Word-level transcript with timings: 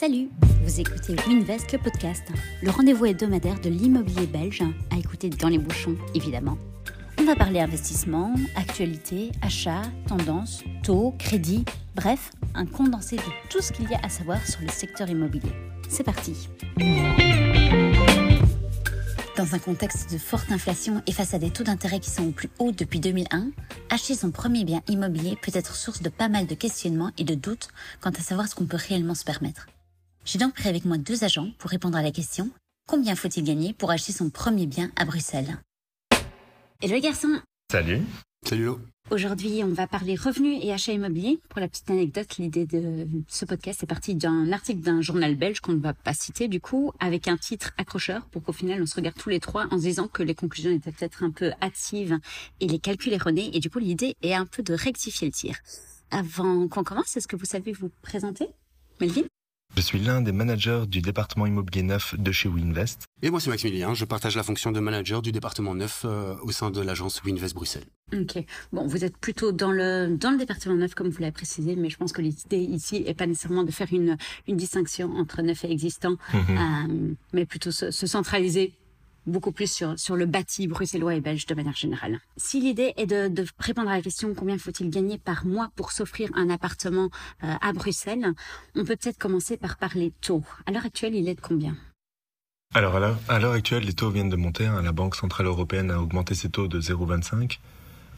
Salut, 0.00 0.28
vous 0.62 0.78
écoutez 0.78 1.16
Winvest, 1.26 1.72
le 1.72 1.78
podcast, 1.78 2.22
le 2.62 2.70
rendez-vous 2.70 3.06
hebdomadaire 3.06 3.60
de 3.60 3.68
l'immobilier 3.68 4.28
belge, 4.28 4.62
à 4.92 4.96
écouter 4.96 5.28
dans 5.28 5.48
les 5.48 5.58
bouchons, 5.58 5.96
évidemment. 6.14 6.56
On 7.18 7.24
va 7.24 7.34
parler 7.34 7.58
investissement, 7.58 8.32
actualité, 8.54 9.32
achat, 9.42 9.82
tendance, 10.06 10.62
taux, 10.84 11.16
crédit, 11.18 11.64
bref, 11.96 12.30
un 12.54 12.64
condensé 12.64 13.16
de 13.16 13.22
tout 13.50 13.60
ce 13.60 13.72
qu'il 13.72 13.90
y 13.90 13.94
a 13.94 13.98
à 14.04 14.08
savoir 14.08 14.38
sur 14.46 14.60
le 14.60 14.68
secteur 14.68 15.10
immobilier. 15.10 15.50
C'est 15.88 16.04
parti 16.04 16.48
Dans 19.36 19.52
un 19.52 19.58
contexte 19.58 20.12
de 20.12 20.18
forte 20.18 20.52
inflation 20.52 21.02
et 21.08 21.12
face 21.12 21.34
à 21.34 21.40
des 21.40 21.50
taux 21.50 21.64
d'intérêt 21.64 21.98
qui 21.98 22.10
sont 22.10 22.28
au 22.28 22.30
plus 22.30 22.50
haut 22.60 22.70
depuis 22.70 23.00
2001, 23.00 23.48
acheter 23.90 24.14
son 24.14 24.30
premier 24.30 24.64
bien 24.64 24.80
immobilier 24.86 25.36
peut 25.42 25.50
être 25.54 25.74
source 25.74 26.02
de 26.02 26.08
pas 26.08 26.28
mal 26.28 26.46
de 26.46 26.54
questionnements 26.54 27.10
et 27.18 27.24
de 27.24 27.34
doutes 27.34 27.66
quant 28.00 28.10
à 28.10 28.20
savoir 28.20 28.46
ce 28.46 28.54
qu'on 28.54 28.66
peut 28.66 28.78
réellement 28.78 29.16
se 29.16 29.24
permettre. 29.24 29.66
J'ai 30.30 30.38
donc 30.38 30.52
pris 30.52 30.68
avec 30.68 30.84
moi 30.84 30.98
deux 30.98 31.24
agents 31.24 31.52
pour 31.56 31.70
répondre 31.70 31.96
à 31.96 32.02
la 32.02 32.10
question 32.10 32.50
combien 32.86 33.14
faut-il 33.14 33.42
gagner 33.44 33.72
pour 33.72 33.90
acheter 33.90 34.12
son 34.12 34.28
premier 34.28 34.66
bien 34.66 34.90
à 34.96 35.06
Bruxelles? 35.06 35.56
Hello 36.82 36.92
les 36.92 37.00
garçons 37.00 37.40
Salut. 37.72 38.02
Salut 38.46 38.66
Lo. 38.66 38.80
Aujourd'hui, 39.10 39.62
on 39.64 39.72
va 39.72 39.86
parler 39.86 40.16
revenus 40.16 40.62
et 40.62 40.70
achats 40.70 40.92
immobiliers. 40.92 41.40
Pour 41.48 41.60
la 41.60 41.68
petite 41.68 41.88
anecdote, 41.90 42.36
l'idée 42.36 42.66
de 42.66 43.06
ce 43.26 43.46
podcast 43.46 43.82
est 43.82 43.86
partie 43.86 44.16
d'un 44.16 44.52
article 44.52 44.80
d'un 44.80 45.00
journal 45.00 45.34
belge 45.34 45.60
qu'on 45.60 45.72
ne 45.72 45.80
va 45.80 45.94
pas 45.94 46.12
citer 46.12 46.46
du 46.46 46.60
coup, 46.60 46.92
avec 47.00 47.26
un 47.26 47.38
titre 47.38 47.72
accrocheur 47.78 48.26
pour 48.26 48.42
qu'au 48.42 48.52
final 48.52 48.82
on 48.82 48.86
se 48.86 48.96
regarde 48.96 49.16
tous 49.16 49.30
les 49.30 49.40
trois 49.40 49.64
en 49.70 49.78
se 49.78 49.84
disant 49.84 50.08
que 50.08 50.22
les 50.22 50.34
conclusions 50.34 50.70
étaient 50.70 50.92
peut-être 50.92 51.24
un 51.24 51.30
peu 51.30 51.52
hâtives 51.62 52.18
et 52.60 52.66
les 52.66 52.78
calculs 52.78 53.14
erronés. 53.14 53.56
Et 53.56 53.60
du 53.60 53.70
coup, 53.70 53.78
l'idée 53.78 54.14
est 54.20 54.34
un 54.34 54.44
peu 54.44 54.62
de 54.62 54.74
rectifier 54.74 55.28
le 55.28 55.32
tir. 55.32 55.56
Avant 56.10 56.68
qu'on 56.68 56.84
commence, 56.84 57.16
est-ce 57.16 57.28
que 57.28 57.36
vous 57.36 57.46
savez 57.46 57.72
vous 57.72 57.90
présenter? 58.02 58.48
Melvin? 59.00 59.22
Je 59.78 59.82
suis 59.84 60.00
l'un 60.00 60.22
des 60.22 60.32
managers 60.32 60.86
du 60.88 61.00
département 61.02 61.46
immobilier 61.46 61.84
neuf 61.84 62.16
de 62.18 62.32
chez 62.32 62.48
Winvest. 62.48 63.04
Et 63.22 63.30
moi 63.30 63.38
c'est 63.38 63.48
Maximilien, 63.48 63.94
je 63.94 64.04
partage 64.04 64.34
la 64.34 64.42
fonction 64.42 64.72
de 64.72 64.80
manager 64.80 65.22
du 65.22 65.30
département 65.30 65.72
9 65.72 66.02
euh, 66.04 66.34
au 66.42 66.50
sein 66.50 66.72
de 66.72 66.80
l'agence 66.80 67.22
Winvest 67.22 67.54
Bruxelles. 67.54 67.84
Ok. 68.12 68.44
Bon, 68.72 68.88
vous 68.88 69.04
êtes 69.04 69.16
plutôt 69.16 69.52
dans 69.52 69.70
le 69.70 70.16
dans 70.16 70.32
le 70.32 70.36
département 70.36 70.74
neuf 70.74 70.96
comme 70.96 71.10
vous 71.10 71.20
l'avez 71.20 71.30
précisé, 71.30 71.76
mais 71.76 71.90
je 71.90 71.96
pense 71.96 72.10
que 72.10 72.20
l'idée 72.20 72.58
ici 72.58 73.04
est 73.06 73.14
pas 73.14 73.28
nécessairement 73.28 73.62
de 73.62 73.70
faire 73.70 73.86
une 73.92 74.16
une 74.48 74.56
distinction 74.56 75.12
entre 75.14 75.42
neuf 75.42 75.64
et 75.64 75.70
existant, 75.70 76.16
euh, 76.34 77.14
mais 77.32 77.46
plutôt 77.46 77.70
se, 77.70 77.92
se 77.92 78.08
centraliser 78.08 78.74
beaucoup 79.28 79.52
plus 79.52 79.70
sur 79.70 79.98
sur 79.98 80.16
le 80.16 80.26
bâti 80.26 80.66
bruxellois 80.66 81.14
et 81.14 81.20
belge 81.20 81.46
de 81.46 81.54
manière 81.54 81.76
générale. 81.76 82.18
Si 82.36 82.60
l'idée 82.60 82.94
est 82.96 83.06
de, 83.06 83.44
répondre 83.58 83.88
à 83.90 83.96
la 83.96 84.02
question 84.02 84.34
combien 84.34 84.58
faut-il 84.58 84.90
gagner 84.90 85.18
par 85.18 85.46
mois 85.46 85.70
pour 85.76 85.92
s'offrir 85.92 86.28
un 86.34 86.50
appartement 86.50 87.10
euh, 87.44 87.54
à 87.60 87.72
Bruxelles, 87.72 88.32
on 88.74 88.84
peut 88.84 88.96
peut-être 88.96 89.18
commencer 89.18 89.56
par 89.56 89.76
parler 89.76 90.12
taux. 90.20 90.44
À 90.66 90.72
l'heure 90.72 90.86
actuelle, 90.86 91.14
il 91.14 91.28
est 91.28 91.34
de 91.34 91.40
combien? 91.40 91.76
Alors 92.74 92.96
à 92.96 93.00
l'heure- 93.00 93.18
à 93.28 93.38
l'heure 93.38 93.52
actuelle, 93.52 93.84
les 93.84 93.94
taux 93.94 94.10
viennent 94.10 94.28
de 94.28 94.36
monter. 94.36 94.66
hein. 94.66 94.82
La 94.82 94.92
Banque 94.92 95.16
centrale 95.16 95.46
européenne 95.46 95.90
a 95.90 96.00
augmenté 96.00 96.34
ses 96.34 96.50
taux 96.50 96.68
de 96.68 96.80
0,25. 96.80 97.58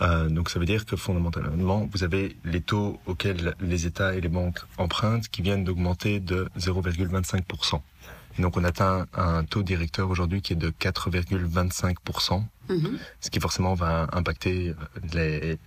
Euh, 0.02 0.28
donc 0.30 0.48
ça 0.48 0.58
veut 0.58 0.64
dire 0.64 0.86
que 0.86 0.96
fondamentalement, 0.96 1.86
vous 1.92 2.04
avez 2.04 2.34
les 2.44 2.62
taux 2.62 2.98
auxquels 3.06 3.54
les 3.60 3.86
États 3.86 4.14
et 4.14 4.20
les 4.22 4.28
banques 4.30 4.60
empruntent 4.78 5.28
qui 5.28 5.42
viennent 5.42 5.62
d'augmenter 5.62 6.20
de 6.20 6.48
0,25%. 6.58 7.80
Et 8.38 8.42
donc 8.42 8.56
on 8.56 8.64
atteint 8.64 9.06
un 9.14 9.44
taux 9.44 9.62
directeur 9.62 10.08
aujourd'hui 10.10 10.42
qui 10.42 10.52
est 10.52 10.56
de 10.56 10.70
4,25%, 10.70 12.44
Mhm. 12.68 12.98
ce 13.20 13.30
qui 13.30 13.40
forcément 13.40 13.74
va 13.74 14.08
impacter 14.12 14.70
euh, 14.70 14.74
les, 15.12 15.58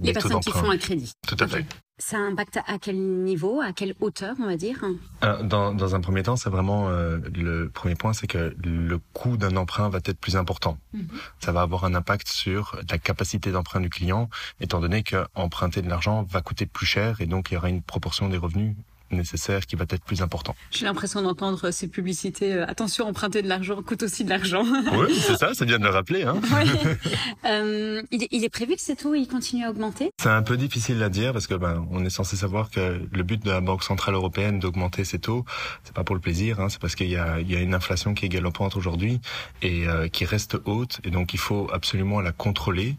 les, 0.00 0.12
personnes 0.12 0.40
qui 0.40 0.50
font 0.50 0.70
un 0.70 0.76
crédit. 0.76 1.12
Tout 1.26 1.36
à 1.38 1.46
fait. 1.46 1.64
Ça 1.98 2.16
impacte 2.18 2.58
à 2.66 2.78
quel 2.80 2.96
niveau, 2.96 3.60
à 3.60 3.72
quelle 3.72 3.94
hauteur, 4.00 4.34
on 4.40 4.46
va 4.46 4.56
dire? 4.56 4.82
Alors, 5.20 5.44
dans, 5.44 5.72
dans 5.72 5.94
un 5.94 6.00
premier 6.00 6.24
temps, 6.24 6.34
c'est 6.34 6.50
vraiment 6.50 6.88
euh, 6.88 7.18
le 7.32 7.68
premier 7.68 7.94
point, 7.94 8.12
c'est 8.12 8.26
que 8.26 8.56
le 8.64 8.98
coût 9.12 9.36
d'un 9.36 9.56
emprunt 9.56 9.88
va 9.88 9.98
être 9.98 10.18
plus 10.18 10.34
important. 10.34 10.78
Mhm. 10.94 11.06
Ça 11.38 11.52
va 11.52 11.60
avoir 11.60 11.84
un 11.84 11.94
impact 11.94 12.26
sur 12.26 12.76
la 12.90 12.98
capacité 12.98 13.52
d'emprunt 13.52 13.80
du 13.80 13.88
client, 13.88 14.28
étant 14.60 14.80
donné 14.80 15.04
que 15.04 15.24
emprunter 15.36 15.80
de 15.80 15.88
l'argent 15.88 16.24
va 16.24 16.40
coûter 16.40 16.66
plus 16.66 16.86
cher 16.86 17.20
et 17.20 17.26
donc 17.26 17.52
il 17.52 17.54
y 17.54 17.56
aura 17.56 17.68
une 17.68 17.82
proportion 17.82 18.28
des 18.28 18.38
revenus 18.38 18.74
nécessaires 19.12 19.66
qui 19.66 19.76
va 19.76 19.84
être 19.88 20.04
plus 20.04 20.22
important. 20.22 20.54
J'ai 20.70 20.84
l'impression 20.86 21.22
d'entendre 21.22 21.70
ces 21.70 21.88
publicités. 21.88 22.52
euh, 22.54 22.66
attention, 22.66 23.06
emprunter 23.06 23.42
de 23.42 23.48
l'argent 23.48 23.80
coûte 23.86 24.02
aussi 24.02 24.24
de 24.24 24.30
l'argent. 24.30 24.64
Oui, 24.92 25.14
c'est 25.14 25.36
ça, 25.36 25.50
c'est 25.54 25.64
bien 25.66 25.78
de 25.78 25.84
le 25.84 25.90
rappeler. 25.90 26.22
Hein. 26.24 26.40
Ouais. 26.52 26.64
Euh, 27.44 28.02
il, 28.12 28.22
est, 28.24 28.28
il 28.30 28.44
est 28.44 28.48
prévu 28.48 28.76
que 28.76 28.80
ces 28.80 28.94
taux 28.94 29.14
ils 29.14 29.26
continuent 29.26 29.64
à 29.64 29.70
augmenter? 29.70 30.10
C'est 30.20 30.28
un 30.28 30.42
peu 30.42 30.56
difficile 30.56 31.02
à 31.02 31.08
dire 31.08 31.32
parce 31.32 31.46
que 31.46 31.54
ben 31.54 31.86
on 31.90 32.04
est 32.04 32.10
censé 32.10 32.36
savoir 32.36 32.70
que 32.70 33.00
le 33.10 33.22
but 33.24 33.42
de 33.44 33.50
la 33.50 33.60
Banque 33.60 33.82
centrale 33.82 34.14
européenne 34.14 34.60
d'augmenter 34.60 35.04
ses 35.04 35.18
taux, 35.18 35.44
c'est 35.82 35.92
pas 35.94 36.04
pour 36.04 36.14
le 36.14 36.20
plaisir, 36.20 36.60
hein, 36.60 36.68
c'est 36.68 36.80
parce 36.80 36.94
qu'il 36.94 37.08
y 37.10 37.16
a, 37.16 37.40
il 37.40 37.50
y 37.50 37.56
a 37.56 37.60
une 37.60 37.74
inflation 37.74 38.14
qui 38.14 38.26
est 38.26 38.28
galopante 38.28 38.76
aujourd'hui 38.76 39.20
et 39.60 39.88
euh, 39.88 40.08
qui 40.08 40.24
reste 40.24 40.56
haute 40.64 41.00
et 41.04 41.10
donc 41.10 41.34
il 41.34 41.40
faut 41.40 41.68
absolument 41.72 42.20
la 42.20 42.32
contrôler. 42.32 42.96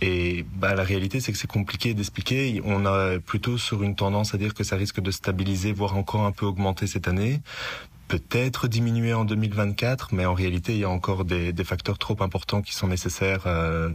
Et 0.00 0.44
bah, 0.56 0.74
la 0.74 0.82
réalité, 0.82 1.20
c'est 1.20 1.32
que 1.32 1.38
c'est 1.38 1.50
compliqué 1.50 1.94
d'expliquer. 1.94 2.60
On 2.64 2.86
a 2.86 3.18
plutôt 3.20 3.58
sur 3.58 3.82
une 3.82 3.94
tendance 3.94 4.34
à 4.34 4.38
dire 4.38 4.54
que 4.54 4.64
ça 4.64 4.76
risque 4.76 5.00
de 5.00 5.10
stabiliser, 5.10 5.72
voire 5.72 5.96
encore 5.96 6.22
un 6.22 6.32
peu 6.32 6.46
augmenter 6.46 6.86
cette 6.86 7.08
année. 7.08 7.40
Peut-être 8.08 8.68
diminuer 8.68 9.14
en 9.14 9.24
2024, 9.24 10.14
mais 10.14 10.26
en 10.26 10.34
réalité, 10.34 10.72
il 10.72 10.80
y 10.80 10.84
a 10.84 10.90
encore 10.90 11.24
des, 11.24 11.52
des 11.52 11.64
facteurs 11.64 11.98
trop 11.98 12.16
importants 12.22 12.60
qui 12.60 12.74
sont 12.74 12.86
nécessaires 12.86 13.44
euh, 13.46 13.88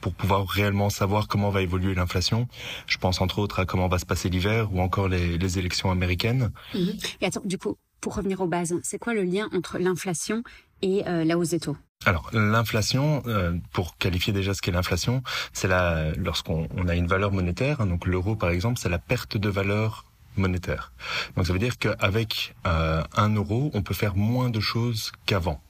pour 0.00 0.12
pouvoir 0.14 0.48
réellement 0.48 0.90
savoir 0.90 1.28
comment 1.28 1.50
va 1.50 1.62
évoluer 1.62 1.94
l'inflation. 1.94 2.48
Je 2.86 2.98
pense 2.98 3.20
entre 3.20 3.38
autres 3.38 3.60
à 3.60 3.64
comment 3.64 3.86
va 3.86 3.98
se 3.98 4.06
passer 4.06 4.28
l'hiver 4.28 4.74
ou 4.74 4.80
encore 4.80 5.08
les, 5.08 5.38
les 5.38 5.58
élections 5.58 5.92
américaines. 5.92 6.50
Mhm. 6.74 6.96
Et 7.20 7.26
attends, 7.26 7.42
du 7.44 7.56
coup, 7.56 7.76
pour 8.00 8.16
revenir 8.16 8.40
aux 8.40 8.48
bases, 8.48 8.74
c'est 8.82 8.98
quoi 8.98 9.14
le 9.14 9.22
lien 9.22 9.48
entre 9.54 9.78
l'inflation 9.78 10.42
et 10.82 11.06
euh, 11.06 11.24
la 11.24 11.38
hausse 11.38 11.50
des 11.50 11.60
taux? 11.60 11.76
Alors 12.06 12.30
l'inflation, 12.32 13.22
euh, 13.26 13.52
pour 13.72 13.96
qualifier 13.96 14.32
déjà 14.32 14.54
ce 14.54 14.62
qu'est 14.62 14.72
l'inflation, 14.72 15.22
c'est 15.52 15.68
la 15.68 16.12
lorsqu'on 16.16 16.68
on 16.76 16.88
a 16.88 16.94
une 16.94 17.06
valeur 17.06 17.32
monétaire. 17.32 17.80
hein, 17.80 17.86
donc 17.86 18.06
l'euro 18.06 18.34
par 18.34 18.50
exemple, 18.50 18.78
c'est 18.80 18.88
la 18.88 18.98
perte 18.98 19.36
de 19.36 19.48
valeur 19.48 20.04
monétaire. 20.36 20.92
Donc 21.36 21.46
ça 21.46 21.52
veut 21.52 21.58
dire 21.58 21.78
qu'avec 21.78 22.54
euh, 22.66 23.02
un 23.16 23.34
euro, 23.34 23.70
on 23.74 23.82
peut 23.82 23.94
faire 23.94 24.16
moins 24.16 24.50
de 24.50 24.60
choses 24.60 25.12
qu'avant. 25.26 25.60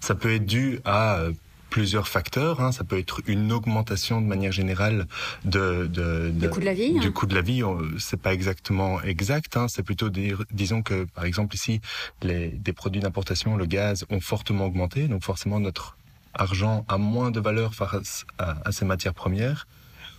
Ça 0.00 0.14
peut 0.14 0.34
être 0.34 0.46
dû 0.46 0.80
à 0.84 1.16
euh, 1.16 1.32
plusieurs 1.70 2.08
facteurs. 2.08 2.60
hein. 2.60 2.72
Ça 2.72 2.84
peut 2.84 2.98
être 2.98 3.20
une 3.26 3.52
augmentation 3.52 4.20
de 4.20 4.26
manière 4.26 4.52
générale 4.52 5.06
de, 5.44 5.86
de, 5.86 6.30
Du 6.30 6.48
coût 6.50 6.60
de 6.60 6.64
la 6.64 6.74
vie, 6.74 6.98
Du 6.98 7.08
hein. 7.08 7.12
coût 7.12 7.26
de 7.26 7.34
la 7.34 7.42
vie, 7.42 7.62
c'est 7.98 8.20
pas 8.20 8.32
exactement 8.34 9.00
exact. 9.02 9.56
Hein. 9.56 9.66
C'est 9.68 9.82
plutôt 9.82 10.08
dire, 10.08 10.44
disons 10.52 10.82
que 10.82 11.04
par 11.04 11.24
exemple 11.24 11.54
ici, 11.54 11.80
les 12.22 12.48
des 12.48 12.72
produits 12.72 13.00
d'importation, 13.00 13.56
le 13.56 13.66
gaz, 13.66 14.04
ont 14.10 14.20
fortement 14.20 14.66
augmenté. 14.66 15.08
Donc 15.08 15.22
forcément 15.24 15.60
notre 15.60 15.96
argent 16.34 16.84
a 16.88 16.98
moins 16.98 17.30
de 17.30 17.40
valeur 17.40 17.74
face 17.74 18.26
à, 18.38 18.56
à 18.64 18.72
ces 18.72 18.84
matières 18.84 19.14
premières. 19.14 19.66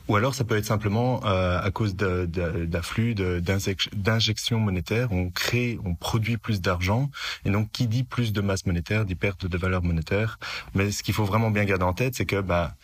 Ou 0.08 0.16
alors 0.16 0.34
ça 0.34 0.46
peut 0.46 0.56
être 0.56 0.66
simplement 0.66 1.26
euh, 1.26 1.60
à 1.62 1.70
cause 1.72 1.96
d'afflux, 1.96 3.14
d'injections 3.14 4.60
monétaires. 4.60 5.12
On 5.12 5.30
crée, 5.30 5.80
on 5.84 5.96
produit 5.96 6.38
plus 6.38 6.62
d'argent. 6.62 7.10
Et 7.44 7.50
donc 7.50 7.72
qui 7.72 7.88
dit 7.88 8.04
plus 8.04 8.32
de 8.32 8.40
masse 8.40 8.66
monétaire 8.66 9.06
dit 9.06 9.16
perte 9.16 9.46
de 9.46 9.58
valeur 9.58 9.84
monétaire. 9.84 10.40
Mais 10.76 10.92
ce 10.92 11.04
qu'il 11.04 11.14
faut 11.14 11.26
vraiment 11.26 11.52
bien 11.52 11.66
garder 11.66 11.84
en 11.84 11.94
tête, 11.94 12.16
c'est 12.16 12.26
que 12.26 12.40
bah, 12.40 12.76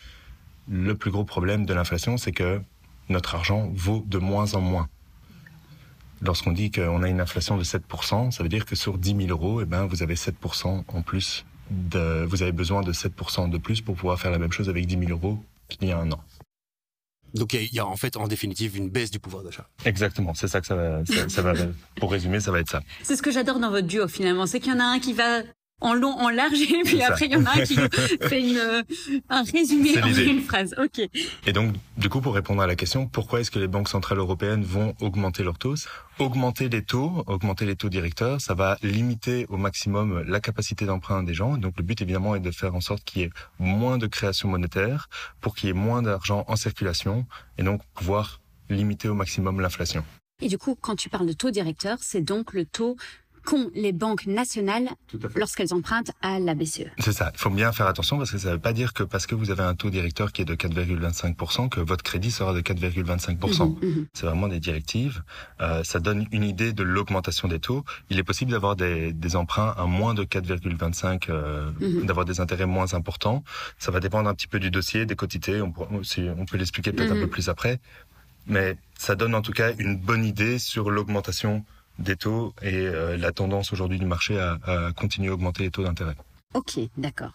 le 0.68 0.94
plus 0.94 1.10
gros 1.10 1.24
problème 1.24 1.64
de 1.64 1.72
l'inflation, 1.72 2.18
c'est 2.18 2.32
que 2.32 2.60
notre 3.08 3.34
argent 3.34 3.70
vaut 3.74 4.04
de 4.06 4.18
moins 4.18 4.54
en 4.54 4.60
moins. 4.60 4.88
Lorsqu'on 6.20 6.52
dit 6.52 6.70
qu'on 6.70 7.02
a 7.02 7.08
une 7.08 7.20
inflation 7.20 7.56
de 7.56 7.64
7%, 7.64 8.30
ça 8.30 8.42
veut 8.42 8.48
dire 8.48 8.64
que 8.64 8.76
sur 8.76 8.98
10 8.98 9.26
000 9.26 9.28
euros, 9.28 9.60
eh 9.60 9.64
ben, 9.64 9.84
vous 9.86 10.02
avez 10.02 10.14
7% 10.14 10.84
en 10.86 11.02
plus. 11.02 11.44
De, 11.70 12.26
vous 12.28 12.42
avez 12.42 12.52
besoin 12.52 12.82
de 12.82 12.92
7% 12.92 13.48
de 13.48 13.58
plus 13.58 13.80
pour 13.80 13.96
pouvoir 13.96 14.20
faire 14.20 14.30
la 14.30 14.38
même 14.38 14.52
chose 14.52 14.68
avec 14.68 14.86
10 14.86 14.98
000 15.06 15.10
euros 15.10 15.42
qu'il 15.68 15.88
y 15.88 15.92
a 15.92 15.98
un 15.98 16.12
an. 16.12 16.22
Donc 17.34 17.52
il 17.52 17.60
y 17.60 17.62
a- 17.62 17.66
il 17.70 17.74
y, 17.74 17.78
a 17.80 17.86
en 17.86 17.96
fait 17.96 18.16
en 18.16 18.28
définitive 18.28 18.76
une 18.76 18.88
baisse 18.90 19.10
du 19.10 19.18
pouvoir 19.18 19.42
d'achat. 19.42 19.68
Exactement, 19.84 20.34
c'est 20.34 20.48
ça 20.48 20.60
que 20.60 20.66
ça 20.66 20.76
va, 20.76 21.04
ça, 21.04 21.28
ça 21.28 21.42
va. 21.42 21.52
Pour 21.96 22.12
résumer, 22.12 22.40
ça 22.40 22.50
va 22.52 22.60
être 22.60 22.70
ça. 22.70 22.80
C'est 23.02 23.16
ce 23.16 23.22
que 23.22 23.30
j'adore 23.32 23.58
dans 23.58 23.70
votre 23.70 23.86
duo 23.86 24.06
finalement, 24.08 24.46
c'est 24.46 24.60
qu'il 24.60 24.72
y 24.72 24.76
en 24.76 24.80
a 24.80 24.84
un 24.84 25.00
qui 25.00 25.12
va 25.12 25.40
en 25.84 25.92
long, 25.92 26.18
en 26.18 26.30
large, 26.30 26.60
et 26.60 26.82
puis 26.84 27.02
après 27.02 27.26
il 27.26 27.32
y 27.32 27.36
en 27.36 27.44
a 27.44 27.50
un 27.50 27.64
qui 27.64 27.76
fait 28.22 28.40
une, 28.40 28.56
euh, 28.56 28.82
un 29.28 29.42
résumé 29.42 30.02
en 30.02 30.06
une 30.06 30.40
phrase. 30.40 30.74
Ok. 30.82 31.00
Et 31.46 31.52
donc, 31.52 31.74
du 31.98 32.08
coup, 32.08 32.20
pour 32.20 32.34
répondre 32.34 32.62
à 32.62 32.66
la 32.66 32.74
question, 32.74 33.06
pourquoi 33.06 33.40
est-ce 33.40 33.50
que 33.50 33.58
les 33.58 33.68
banques 33.68 33.90
centrales 33.90 34.18
européennes 34.18 34.64
vont 34.64 34.94
augmenter 35.00 35.42
leurs 35.44 35.58
taux? 35.58 35.74
Augmenter 36.18 36.68
les 36.68 36.82
taux, 36.82 37.22
augmenter 37.26 37.66
les 37.66 37.76
taux 37.76 37.90
directeurs, 37.90 38.40
ça 38.40 38.54
va 38.54 38.78
limiter 38.82 39.46
au 39.50 39.58
maximum 39.58 40.24
la 40.26 40.40
capacité 40.40 40.86
d'emprunt 40.86 41.22
des 41.22 41.34
gens. 41.34 41.58
Donc, 41.58 41.74
le 41.76 41.82
but, 41.82 42.00
évidemment, 42.00 42.34
est 42.34 42.40
de 42.40 42.50
faire 42.50 42.74
en 42.74 42.80
sorte 42.80 43.04
qu'il 43.04 43.22
y 43.22 43.24
ait 43.26 43.30
moins 43.58 43.98
de 43.98 44.06
création 44.06 44.48
monétaire 44.48 45.08
pour 45.40 45.54
qu'il 45.54 45.68
y 45.68 45.70
ait 45.70 45.74
moins 45.74 46.02
d'argent 46.02 46.44
en 46.48 46.56
circulation 46.56 47.26
et 47.58 47.62
donc 47.62 47.82
pouvoir 47.94 48.40
limiter 48.70 49.08
au 49.08 49.14
maximum 49.14 49.60
l'inflation. 49.60 50.04
Et 50.40 50.48
du 50.48 50.58
coup, 50.58 50.76
quand 50.80 50.96
tu 50.96 51.08
parles 51.08 51.26
de 51.26 51.32
taux 51.32 51.50
directeur, 51.50 51.98
c'est 52.00 52.20
donc 52.20 52.52
le 52.52 52.64
taux 52.64 52.96
qu'ont 53.44 53.70
les 53.74 53.92
banques 53.92 54.26
nationales 54.26 54.88
lorsqu'elles 55.36 55.74
empruntent 55.74 56.12
à 56.22 56.38
la 56.38 56.54
BCE. 56.54 56.84
C'est 56.98 57.12
ça. 57.12 57.30
Il 57.34 57.38
faut 57.38 57.50
bien 57.50 57.72
faire 57.72 57.86
attention 57.86 58.18
parce 58.18 58.30
que 58.30 58.38
ça 58.38 58.48
ne 58.48 58.54
veut 58.54 58.60
pas 58.60 58.72
dire 58.72 58.92
que 58.92 59.02
parce 59.02 59.26
que 59.26 59.34
vous 59.34 59.50
avez 59.50 59.62
un 59.62 59.74
taux 59.74 59.90
directeur 59.90 60.32
qui 60.32 60.42
est 60.42 60.44
de 60.44 60.54
4,25% 60.54 61.68
que 61.68 61.80
votre 61.80 62.02
crédit 62.02 62.30
sera 62.30 62.52
de 62.52 62.60
4,25%. 62.60 63.64
Mhm, 63.64 63.88
mhm. 63.88 64.06
C'est 64.12 64.26
vraiment 64.26 64.48
des 64.48 64.60
directives. 64.60 65.22
Euh, 65.60 65.84
ça 65.84 66.00
donne 66.00 66.26
une 66.32 66.44
idée 66.44 66.72
de 66.72 66.82
l'augmentation 66.82 67.48
des 67.48 67.58
taux. 67.58 67.84
Il 68.10 68.18
est 68.18 68.24
possible 68.24 68.50
d'avoir 68.50 68.76
des, 68.76 69.12
des 69.12 69.36
emprunts 69.36 69.74
à 69.76 69.84
moins 69.86 70.14
de 70.14 70.24
4,25, 70.24 71.26
euh, 71.28 71.70
d'avoir 72.04 72.24
des 72.24 72.40
intérêts 72.40 72.66
moins 72.66 72.94
importants. 72.94 73.44
Ça 73.78 73.90
va 73.90 74.00
dépendre 74.00 74.28
un 74.28 74.34
petit 74.34 74.48
peu 74.48 74.58
du 74.58 74.70
dossier, 74.70 75.06
des 75.06 75.16
quotités. 75.16 75.60
On, 75.60 75.72
on 75.78 76.44
peut 76.46 76.56
l'expliquer 76.56 76.92
peut-être 76.92 77.12
un 77.12 77.20
peu 77.20 77.28
plus 77.28 77.48
après. 77.48 77.80
Mais 78.46 78.76
ça 78.98 79.14
donne 79.16 79.34
en 79.34 79.42
tout 79.42 79.52
cas 79.52 79.72
une 79.78 79.96
bonne 79.96 80.24
idée 80.24 80.58
sur 80.58 80.90
l'augmentation 80.90 81.64
des 81.98 82.16
taux 82.16 82.54
et 82.62 82.74
euh, 82.74 83.16
la 83.16 83.32
tendance 83.32 83.72
aujourd'hui 83.72 83.98
du 83.98 84.06
marché 84.06 84.38
à, 84.38 84.58
à, 84.64 84.92
continuer 84.92 85.28
à 85.28 85.34
augmenter 85.34 85.64
les 85.64 85.70
taux 85.70 85.84
d'intérêt. 85.84 86.16
Ok, 86.54 86.78
d'accord. 86.96 87.34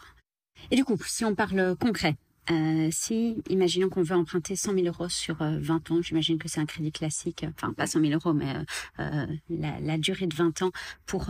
Et 0.71 0.75
du 0.75 0.83
coup, 0.83 0.97
si 1.05 1.25
on 1.25 1.35
parle 1.35 1.75
concret, 1.77 2.15
euh, 2.51 2.89
si, 2.91 3.43
imaginons 3.49 3.89
qu'on 3.89 4.01
veut 4.01 4.15
emprunter 4.15 4.55
100 4.55 4.73
000 4.73 4.87
euros 4.87 5.07
sur 5.07 5.35
20 5.35 5.43
euh, 5.45 5.93
ans, 5.93 6.01
j'imagine 6.01 6.39
que 6.39 6.47
c'est 6.47 6.59
un 6.59 6.65
crédit 6.65 6.91
classique, 6.91 7.45
enfin 7.55 7.73
pas 7.73 7.85
100 7.85 8.01
000 8.01 8.13
euros, 8.13 8.33
mais 8.33 8.55
euh, 8.99 9.27
la, 9.49 9.79
la, 9.79 9.97
durée 9.99 10.25
de 10.25 10.35
20 10.35 10.63
ans 10.63 10.71
pour 11.05 11.29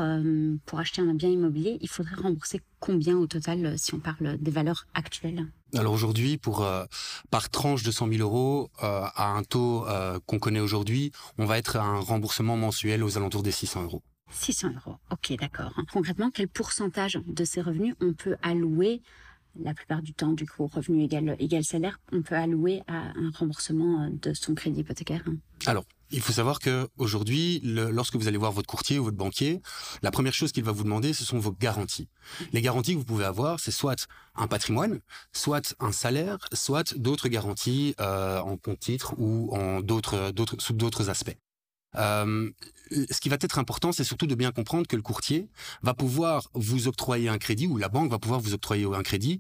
pour 0.66 0.80
acheter 0.80 1.02
un 1.02 1.14
bien 1.14 1.30
immobilier, 1.30 1.78
il 1.81 1.90
faudrait 1.90 2.16
rembourser 2.16 2.62
combien 2.80 3.18
au 3.18 3.28
total 3.28 3.78
si 3.78 3.94
on 3.94 4.00
parle 4.00 4.38
des 4.38 4.52
valeurs 4.52 4.88
actuelles? 4.94 5.46
Alors 5.75 5.94
aujourd'hui, 5.94 6.38
pour 6.38 6.68
par 7.30 7.50
tranche 7.50 7.83
de 7.83 7.92
100 7.92 8.07
000 8.13 8.21
euros 8.21 8.69
à 8.80 9.31
un 9.31 9.44
taux 9.44 9.86
qu'on 10.25 10.39
connaît 10.39 10.60
aujourd'hui, 10.60 11.12
on 11.38 11.45
va 11.45 11.57
être 11.57 11.77
à 11.77 11.83
un 11.83 12.00
remboursement 12.00 12.57
mensuel 12.57 13.04
aux 13.04 13.18
alentours 13.18 13.44
des 13.44 13.51
600 13.51 13.83
euros. 13.83 14.01
600 14.31 14.69
euros, 14.75 14.98
ok, 15.12 15.36
d'accord. 15.39 15.74
Concrètement, 15.92 16.30
quel 16.31 16.48
pourcentage 16.48 17.19
de 17.25 17.44
ces 17.44 17.62
revenus 17.62 17.95
on 18.00 18.13
peut 18.13 18.36
allouer 18.42 19.01
la 19.60 19.74
plupart 19.74 20.01
du 20.01 20.13
temps, 20.13 20.33
du 20.33 20.45
coup, 20.45 20.68
revenu 20.68 21.04
égal, 21.04 21.36
égal 21.39 21.63
salaire, 21.63 22.00
on 22.12 22.21
peut 22.21 22.36
allouer 22.36 22.81
à 22.88 23.10
un 23.16 23.31
remboursement 23.33 24.04
euh, 24.04 24.10
de 24.12 24.33
son 24.33 24.54
crédit 24.54 24.81
hypothécaire? 24.81 25.24
Alors, 25.66 25.86
il 26.12 26.22
faut 26.22 26.34
savoir 26.34 26.60
que 26.60 26.88
aujourd'hui, 26.98 27.62
lorsque 27.64 28.16
vous 28.16 28.28
allez 28.28 28.38
voir 28.38 28.52
votre 28.52 28.68
courtier 28.68 29.00
ou 29.00 29.06
votre 29.06 29.18
banquier, 29.18 29.62
la 30.02 30.12
première 30.12 30.34
chose 30.34 30.52
qu'il 30.52 30.64
va 30.64 30.72
vous 30.72 30.84
demander, 30.84 31.14
ce 31.14 31.24
sont 31.24 31.40
vos 31.40 31.52
garanties. 31.52 32.08
Les 32.54 32.62
garanties 32.62 32.94
que 32.94 33.00
vous 33.00 33.06
pouvez 33.06 33.26
avoir, 33.26 33.60
c'est 33.60 33.72
soit 33.72 34.08
un 34.36 34.48
patrimoine, 34.48 35.00
soit 35.34 35.76
un 35.80 35.92
salaire, 35.92 36.38
soit 36.54 36.96
d'autres 36.98 37.28
garanties 37.28 37.96
euh, 38.00 38.40
en 38.40 38.58
compte 38.58 38.80
titre 38.80 39.14
ou 39.18 39.56
en 39.56 39.82
d'autres, 39.82 40.32
d'autres, 40.32 40.56
sous 40.60 40.74
d'autres 40.74 41.10
aspects. 41.10 41.38
Euh, 41.96 42.50
ce 42.92 43.20
qui 43.20 43.30
va 43.30 43.38
être 43.40 43.58
important, 43.60 43.92
c'est 43.92 44.04
surtout 44.04 44.28
de 44.28 44.36
bien 44.36 44.52
comprendre 44.52 44.88
que 44.88 44.96
le 44.96 45.02
courtier 45.02 45.50
va 45.82 45.94
pouvoir 45.94 46.50
vous 46.54 46.88
octroyer 46.88 47.30
un 47.30 47.38
crédit 47.38 47.68
ou 47.68 47.78
la 47.78 47.90
banque 47.90 48.12
va 48.12 48.20
pouvoir 48.20 48.40
vous 48.40 48.54
octroyer 48.54 48.86
un 48.94 49.04
crédit 49.04 49.40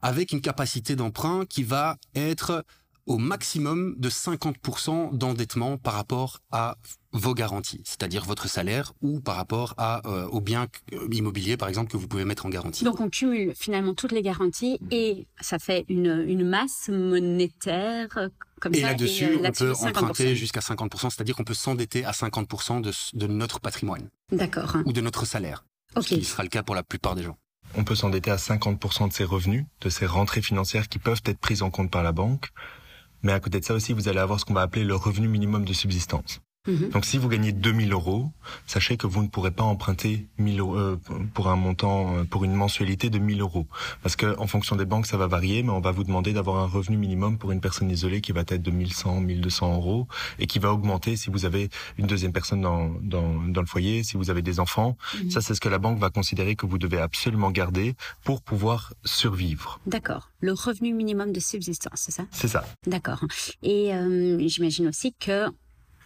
avec 0.00 0.32
une 0.32 0.40
capacité 0.40 0.96
d'emprunt 0.96 1.44
qui 1.46 1.62
va 1.62 1.96
être 2.14 2.64
au 3.06 3.18
maximum 3.18 3.94
de 3.98 4.08
50% 4.08 5.16
d'endettement 5.16 5.76
par 5.76 5.94
rapport 5.94 6.40
à 6.52 6.76
vos 7.12 7.34
garanties, 7.34 7.82
c'est-à-dire 7.84 8.24
votre 8.24 8.48
salaire 8.48 8.92
ou 9.02 9.20
par 9.20 9.36
rapport 9.36 9.74
à 9.76 10.06
euh, 10.06 10.26
aux 10.28 10.40
biens 10.40 10.66
euh, 10.92 11.08
immobiliers 11.12 11.56
par 11.56 11.68
exemple 11.68 11.90
que 11.90 11.96
vous 11.96 12.08
pouvez 12.08 12.24
mettre 12.24 12.46
en 12.46 12.48
garantie. 12.48 12.84
Donc 12.84 13.00
on 13.00 13.10
cumule 13.10 13.52
finalement 13.54 13.94
toutes 13.94 14.12
les 14.12 14.22
garanties 14.22 14.78
et 14.90 15.26
ça 15.40 15.58
fait 15.58 15.84
une, 15.88 16.24
une 16.26 16.48
masse 16.48 16.88
monétaire 16.88 18.08
euh, 18.16 18.28
comme 18.60 18.74
et. 18.74 18.80
Là-dessus, 18.80 19.38
on 19.42 19.50
peut 19.50 19.72
emprunter 19.72 20.36
jusqu'à 20.36 20.60
50%, 20.60 21.10
c'est-à-dire 21.10 21.36
qu'on 21.36 21.44
peut 21.44 21.54
s'endetter 21.54 22.04
à 22.04 22.12
50% 22.12 22.80
de, 22.80 22.92
de 23.14 23.26
notre 23.26 23.60
patrimoine. 23.60 24.08
D'accord. 24.30 24.76
Ou 24.86 24.92
de 24.92 25.00
notre 25.00 25.26
salaire. 25.26 25.64
Okay. 25.96 26.14
Ce 26.14 26.20
qui 26.20 26.24
sera 26.24 26.42
le 26.44 26.48
cas 26.48 26.62
pour 26.62 26.74
la 26.74 26.82
plupart 26.82 27.14
des 27.14 27.24
gens. 27.24 27.36
On 27.74 27.84
peut 27.84 27.94
s'endetter 27.94 28.30
à 28.30 28.36
50% 28.36 29.08
de 29.08 29.12
ses 29.12 29.24
revenus, 29.24 29.64
de 29.80 29.88
ses 29.88 30.06
rentrées 30.06 30.42
financières 30.42 30.88
qui 30.88 30.98
peuvent 30.98 31.22
être 31.24 31.38
prises 31.38 31.62
en 31.62 31.70
compte 31.70 31.90
par 31.90 32.02
la 32.02 32.12
banque. 32.12 32.48
Mais 33.22 33.32
à 33.32 33.40
côté 33.40 33.60
de 33.60 33.64
ça 33.64 33.74
aussi, 33.74 33.92
vous 33.92 34.08
allez 34.08 34.18
avoir 34.18 34.40
ce 34.40 34.44
qu'on 34.44 34.54
va 34.54 34.62
appeler 34.62 34.84
le 34.84 34.94
revenu 34.94 35.28
minimum 35.28 35.64
de 35.64 35.72
subsistance. 35.72 36.40
Mhm. 36.66 36.90
Donc 36.90 37.04
si 37.04 37.18
vous 37.18 37.28
gagnez 37.28 37.52
2000 37.52 37.92
euros, 37.92 38.30
sachez 38.66 38.96
que 38.96 39.08
vous 39.08 39.22
ne 39.22 39.28
pourrez 39.28 39.50
pas 39.50 39.64
emprunter 39.64 40.28
1000 40.38 40.60
euros, 40.60 40.76
euh, 40.76 40.96
pour 41.34 41.48
un 41.48 41.56
montant, 41.56 42.16
euh, 42.18 42.24
pour 42.24 42.44
une 42.44 42.54
mensualité 42.54 43.10
de 43.10 43.18
1000 43.18 43.40
euros. 43.40 43.66
Parce 44.02 44.14
que 44.14 44.38
en 44.38 44.46
fonction 44.46 44.76
des 44.76 44.84
banques, 44.84 45.06
ça 45.06 45.16
va 45.16 45.26
varier, 45.26 45.62
mais 45.64 45.70
on 45.70 45.80
va 45.80 45.90
vous 45.90 46.04
demander 46.04 46.32
d'avoir 46.32 46.58
un 46.58 46.66
revenu 46.66 46.96
minimum 46.96 47.36
pour 47.36 47.50
une 47.50 47.60
personne 47.60 47.90
isolée 47.90 48.20
qui 48.20 48.30
va 48.30 48.42
être 48.42 48.62
de 48.62 48.70
1100, 48.70 49.20
1200 49.20 49.74
euros 49.74 50.06
et 50.38 50.46
qui 50.46 50.60
va 50.60 50.72
augmenter 50.72 51.16
si 51.16 51.30
vous 51.30 51.44
avez 51.44 51.68
une 51.98 52.06
deuxième 52.06 52.32
personne 52.32 52.60
dans, 52.60 52.90
dans, 53.02 53.42
dans 53.48 53.60
le 53.60 53.66
foyer, 53.66 54.04
si 54.04 54.16
vous 54.16 54.30
avez 54.30 54.42
des 54.42 54.60
enfants. 54.60 54.96
Mhm. 55.20 55.30
Ça, 55.30 55.40
c'est 55.40 55.54
ce 55.54 55.60
que 55.60 55.68
la 55.68 55.78
banque 55.78 55.98
va 55.98 56.10
considérer 56.10 56.54
que 56.54 56.66
vous 56.66 56.78
devez 56.78 56.98
absolument 56.98 57.50
garder 57.50 57.94
pour 58.22 58.40
pouvoir 58.40 58.92
survivre. 59.04 59.80
D'accord. 59.86 60.30
Le 60.40 60.52
revenu 60.52 60.92
minimum 60.92 61.32
de 61.32 61.40
subsistance, 61.40 62.02
c'est 62.02 62.12
ça? 62.12 62.24
C'est 62.30 62.48
ça. 62.48 62.64
D'accord. 62.86 63.24
Et 63.62 63.94
euh, 63.94 64.38
j'imagine 64.48 64.88
aussi 64.88 65.14
que 65.18 65.46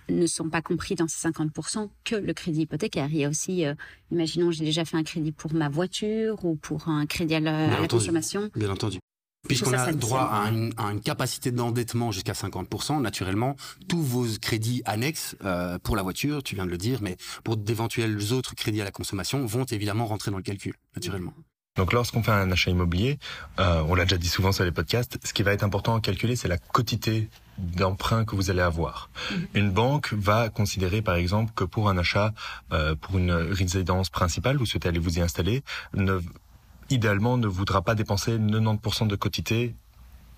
ne 0.09 0.27
sont 0.27 0.49
pas 0.49 0.63
compris 0.63 0.95
dans 0.95 1.09
ces 1.09 1.29
50% 1.29 1.89
que 2.05 2.17
le 2.17 2.33
crédit 2.33 2.63
hypothécaire. 2.63 3.09
Il 3.11 3.19
y 3.19 3.25
a 3.25 3.29
aussi, 3.29 3.65
euh, 3.65 3.75
imaginons, 4.11 4.51
j'ai 4.51 4.65
déjà 4.65 4.85
fait 4.85 4.97
un 4.97 5.03
crédit 5.03 5.33
pour 5.33 5.53
ma 5.55 5.69
voiture 5.69 6.45
ou 6.45 6.57
pour 6.57 6.89
un 6.89 7.07
crédit 7.07 7.35
à 7.35 7.41
la, 7.41 7.87
consommation. 7.89 8.51
Bien 8.55 8.71
entendu. 8.71 8.99
Puisqu'on 9.47 9.73
a 9.73 9.93
droit 9.93 10.23
à 10.23 10.51
une, 10.51 10.73
à 10.77 10.91
une, 10.91 11.01
capacité 11.01 11.53
d'endettement 11.53 12.11
jusqu'à 12.11 12.33
50%, 12.33 13.01
naturellement, 13.01 13.55
tous 13.89 14.03
vos 14.03 14.27
crédits 14.41 14.83
annexes 14.87 15.37
euh, 15.45 15.79
pour 15.79 15.95
la 15.95 16.03
voiture, 16.03 16.43
tu 16.43 16.57
viens 16.57 16.67
de 16.67 16.71
le 16.71 16.79
dire, 16.79 17.01
mais 17.01 17.17
pour 17.45 17.57
d'éventuels 17.57 18.33
autres 18.33 18.57
crédits 18.57 18.81
à 18.81 18.85
la 18.85 18.91
consommation, 18.91 19.47
vont 19.47 19.65
évidemment 19.65 20.07
rentrer 20.07 20.33
dans 20.33 20.37
le 20.39 20.43
calcul, 20.43 20.75
naturellement. 20.97 21.33
Donc 21.77 21.93
lorsqu'on 21.93 22.23
fait 22.23 22.33
un 22.33 22.51
achat 22.51 22.71
immobilier, 22.71 23.19
euh, 23.61 23.83
on 23.89 23.95
l'a 23.95 24.05
déjà 24.05 24.17
dit 24.17 24.29
souvent 24.29 24.53
sur 24.53 24.65
les 24.65 24.73
podcasts, 24.73 25.19
ce 25.23 25.33
qui 25.33 25.43
va 25.43 25.53
être 25.53 25.63
important 25.63 25.95
à 25.95 26.01
calculer, 26.01 26.35
c'est 26.35 26.49
la 26.49 26.59
quotité 26.59 27.29
d'emprunt 27.59 28.25
que 28.25 28.35
vous 28.35 28.51
allez 28.51 28.63
avoir. 28.63 29.11
Mhm. 29.31 29.47
Une 29.55 29.71
banque 29.71 30.13
va 30.13 30.49
considérer 30.49 31.03
par 31.03 31.17
exemple 31.17 31.53
que 31.55 31.65
pour 31.65 31.89
un 31.89 31.99
achat, 31.99 32.33
euh, 32.73 32.95
pour 32.95 33.19
une 33.19 33.33
résidence 33.33 34.11
principale, 34.11 34.57
vous 34.57 34.67
souhaitez 34.67 34.89
aller 34.89 34.99
vous 34.99 35.19
y 35.19 35.21
installer, 35.21 35.63
ne, 35.95 36.21
idéalement 36.91 37.37
ne 37.37 37.47
voudra 37.47 37.83
pas 37.83 37.95
dépenser 37.95 38.39
90% 38.39 39.07
de 39.07 39.17
quotité 39.17 39.75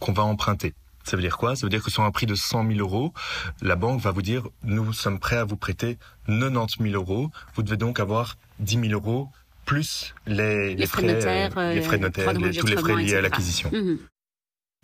qu'on 0.01 0.13
va 0.13 0.25
emprunter. 0.25 0.75
Ça 1.05 1.17
veut 1.17 1.23
dire 1.23 1.39
quoi? 1.39 1.57
Ça 1.57 1.65
veut 1.65 1.71
dire 1.71 1.83
que 1.83 1.91
sur 1.91 2.03
un 2.03 2.11
prix 2.11 2.27
de 2.27 2.35
100 2.35 2.67
000 2.67 2.81
euros, 2.81 3.15
la 3.63 3.77
banque 3.77 4.01
va 4.01 4.11
vous 4.11 4.23
dire 4.23 4.47
nous 4.63 4.93
sommes 4.93 5.19
prêts 5.19 5.39
à 5.39 5.45
vous 5.45 5.57
prêter 5.57 5.99
90 6.27 6.91
000 6.91 6.95
euros. 6.95 7.31
Vous 7.55 7.63
devez 7.63 7.79
donc 7.79 7.99
avoir 7.99 8.37
10 8.61 8.89
000 8.89 8.93
euros 8.93 9.31
plus 9.69 10.15
les, 10.27 10.75
les, 10.75 10.87
frais, 10.87 11.03
notaires, 11.03 11.51
les 11.75 11.83
frais 11.83 11.99
notaires, 11.99 12.33
tous 12.59 12.67
les 12.67 12.77
frais 12.77 12.97
liés 12.97 13.17
à 13.17 13.21
l'acquisition. 13.21 13.71
Mhm. 13.71 13.99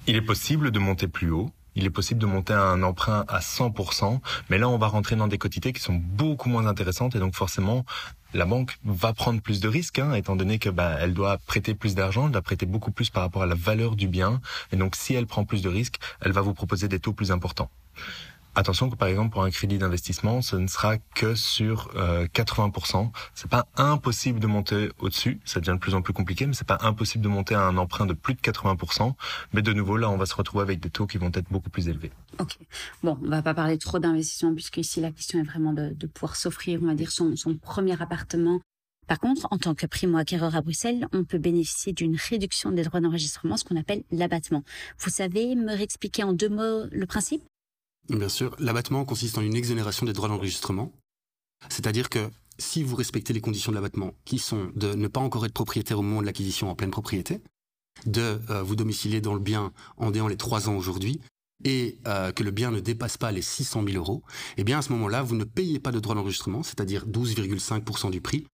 Il 0.07 0.15
est 0.15 0.23
possible 0.23 0.71
de 0.71 0.79
monter 0.79 1.09
plus 1.09 1.31
haut. 1.31 1.51
Il 1.75 1.87
est 1.87 1.91
possible 1.91 2.21
de 2.21 2.27
monter 2.27 2.53
un 2.53 2.83
emprunt 2.83 3.25
à 3.27 3.41
100%, 3.41 4.21
mais 4.51 4.59
là 4.59 4.69
on 4.69 4.77
va 4.77 4.87
rentrer 4.87 5.17
dans 5.17 5.27
des 5.27 5.39
quotités 5.39 5.73
qui 5.73 5.81
sont 5.81 5.95
beaucoup 5.95 6.51
moins 6.51 6.67
intéressantes 6.67 7.17
et 7.17 7.19
donc 7.19 7.35
forcément 7.35 7.85
la 8.35 8.45
banque 8.45 8.77
va 8.85 9.13
prendre 9.15 9.41
plus 9.41 9.59
de 9.61 9.69
risques, 9.69 9.99
hein, 9.99 10.13
étant 10.13 10.37
donné 10.37 10.59
que 10.59 10.69
bah, 10.69 10.97
elle 11.01 11.15
doit 11.15 11.39
prêter 11.47 11.75
plus 11.75 11.95
d'argent, 11.95 12.27
elle 12.27 12.33
doit 12.33 12.43
prêter 12.43 12.67
beaucoup 12.67 12.91
plus 12.91 13.09
par 13.09 13.23
rapport 13.23 13.43
à 13.43 13.47
la 13.47 13.55
valeur 13.55 13.97
du 13.97 14.07
bien, 14.07 14.41
et 14.71 14.77
donc 14.77 14.97
si 14.97 15.15
elle 15.15 15.27
prend 15.27 15.45
plus 15.45 15.63
de 15.63 15.69
risques, 15.69 15.99
elle 16.21 16.33
va 16.33 16.43
vous 16.43 16.55
proposer 16.55 16.89
des 16.89 17.01
taux 17.01 17.13
plus 17.13 17.31
importants. 17.31 17.71
Attention 18.57 18.89
que 18.91 18.97
par 18.97 19.09
exemple 19.09 19.31
pour 19.31 19.43
un 19.43 19.51
crédit 19.51 19.79
d'investissement, 19.79 20.43
ce 20.43 20.57
ne 20.57 20.67
sera 20.67 20.99
que 20.99 21.35
sur 21.35 21.91
euh, 21.97 22.27
80%. 22.29 23.11
C'est 23.35 23.51
pas 23.51 23.67
impossible 23.77 24.41
de 24.41 24.47
monter 24.47 24.91
au-dessus, 24.99 25.41
ça 25.45 25.61
devient 25.61 25.73
de 25.73 25.79
plus 25.79 25.95
en 25.95 26.03
plus 26.03 26.13
compliqué, 26.13 26.47
mais 26.47 26.55
c'est 26.55 26.67
pas 26.67 26.79
impossible 26.83 27.25
de 27.25 27.29
monter 27.29 27.55
à 27.55 27.63
un 27.63 27.77
emprunt 27.77 28.07
de 28.07 28.13
plus 28.13 28.35
de 28.35 28.41
80%. 28.41 29.15
Mais 29.53 29.63
de 29.63 29.73
nouveau 29.73 29.97
là, 29.97 30.09
on 30.11 30.17
va 30.17 30.27
se 30.27 30.35
retrouver 30.35 30.63
avec 30.63 30.81
des 30.81 30.91
taux 30.91 31.07
qui 31.07 31.19
vont 31.19 31.31
être 31.35 31.51
beaucoup 31.51 31.71
plus 31.71 31.89
élevés. 31.89 32.13
Ok. 32.39 32.59
Bon, 33.03 33.19
on 33.23 33.29
va 33.29 33.43
pas 33.43 33.55
parler 33.55 33.79
trop 33.79 33.99
d'investissement 33.99 34.55
puisque 34.55 34.77
ici 34.77 35.01
la 35.01 35.11
question 35.11 35.41
est 35.41 35.45
vraiment 35.45 35.73
de, 35.73 35.91
de 35.91 36.07
pouvoir 36.07 36.37
s'offrir, 36.37 36.81
on 36.83 36.87
va 36.87 36.95
dire 36.95 37.11
son, 37.11 37.37
son 37.37 37.57
premier 37.57 38.01
appartement 38.01 38.61
par 39.07 39.19
contre, 39.19 39.47
en 39.51 39.59
tant 39.59 39.75
que 39.75 39.87
primo-acquéreur 39.87 40.57
à 40.57 40.63
Bruxelles, 40.63 41.07
on 41.13 41.25
peut 41.25 41.39
bénéficier 41.39 41.93
d'une 41.93 42.17
réduction 42.17 42.71
des 42.71 42.83
droits 42.85 43.01
d'enregistrement, 43.01 43.57
ce 43.57 43.65
qu'on 43.65 43.77
appelle 43.77 44.03
l'abattement. 44.11 44.63
Vous 44.99 45.11
savez 45.11 45.55
me 45.55 45.75
réexpliquer 45.75 46.23
en 46.23 46.33
deux 46.33 46.49
mots 46.49 46.85
le 46.91 47.07
principe? 47.07 47.43
Bien 48.09 48.29
sûr, 48.29 48.55
l'abattement 48.59 49.05
consiste 49.05 49.39
en 49.39 49.43
une 49.43 49.57
exonération 49.57 50.05
des 50.05 50.13
droits 50.13 50.29
d'enregistrement. 50.29 50.93
C'est-à-dire 51.69 52.11
que 52.11 52.31
si 52.59 52.83
vous 52.83 52.97
respectez 52.97 53.33
les 53.33 53.41
conditions 53.41 53.73
de 53.73 53.77
l'abattement, 53.77 54.13
qui 54.25 54.39
sont 54.39 54.71
de 54.77 54.95
ne 54.95 55.09
pas 55.09 55.21
encore 55.21 55.47
être 55.47 55.55
propriétaire 55.55 55.99
au 55.99 56.03
moment 56.03 56.21
de 56.21 56.27
l'acquisition 56.27 56.71
en 56.71 56.75
pleine 56.75 56.91
propriété, 56.91 57.41
de 58.07 58.41
euh, 58.51 58.63
vous 58.63 58.77
domicilier 58.77 59.21
dans 59.21 59.35
le 59.35 59.41
bien 59.41 59.73
en 59.97 60.11
déant 60.11 60.29
les 60.29 60.37
trois 60.37 60.69
ans 60.69 60.77
aujourd'hui, 60.77 61.21
et 61.65 61.99
euh, 62.07 62.33
que 62.33 62.43
le 62.43 62.51
bien 62.51 62.71
ne 62.71 62.81
dépasse 62.81 63.17
pas 63.17 63.33
les 63.33 63.43
600 63.43 63.85
000 63.85 63.97
euros, 63.97 64.23
eh 64.57 64.65
bien 64.65 64.79
à 64.79 64.83
ce 64.83 64.93
moment-là, 64.93 65.23
vous 65.23 65.37
ne 65.37 65.45
payez 65.45 65.79
pas 65.79 65.93
de 65.93 66.01
droits 66.01 66.15
d'enregistrement, 66.15 66.63
c'est-à-dire 66.63 67.07
12,5% 67.07 68.11
du 68.11 68.21
prix, 68.21 68.47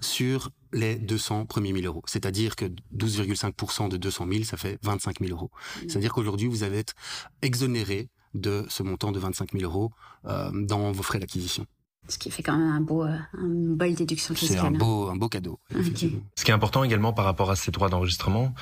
sur 0.00 0.50
les 0.72 0.96
200 0.96 1.46
premiers 1.46 1.72
1000 1.72 1.86
euros. 1.86 2.02
C'est-à-dire 2.06 2.56
que 2.56 2.66
12,5% 2.96 3.88
de 3.88 3.96
200 3.96 4.26
000, 4.30 4.44
ça 4.44 4.56
fait 4.56 4.78
25 4.82 5.20
000 5.20 5.32
euros. 5.32 5.50
Mmh. 5.52 5.88
C'est-à-dire 5.88 6.12
qu'aujourd'hui, 6.12 6.48
vous 6.48 6.62
allez 6.62 6.78
être 6.78 6.94
exonéré 7.42 8.08
de 8.34 8.64
ce 8.68 8.82
montant 8.82 9.12
de 9.12 9.18
25 9.18 9.52
000 9.52 9.64
euros 9.64 9.90
euh, 10.26 10.50
dans 10.52 10.92
vos 10.92 11.02
frais 11.02 11.18
d'acquisition. 11.18 11.66
Ce 12.08 12.18
qui 12.18 12.30
fait 12.30 12.42
quand 12.42 12.56
même 12.56 12.72
un 12.72 12.80
beau, 12.80 13.02
un 13.02 13.20
bol 13.34 13.94
déduction 13.94 14.34
fiscale. 14.34 14.58
C'est 14.58 14.66
un 14.66 14.70
beau, 14.70 15.08
un 15.10 15.16
beau 15.16 15.28
cadeau. 15.28 15.60
Ce 15.70 16.44
qui 16.44 16.50
est 16.50 16.54
important 16.54 16.82
également 16.82 17.12
par 17.12 17.24
rapport 17.24 17.50
à 17.50 17.56
ces 17.56 17.70
droits 17.70 17.88
d'enregistrement, 17.88 18.52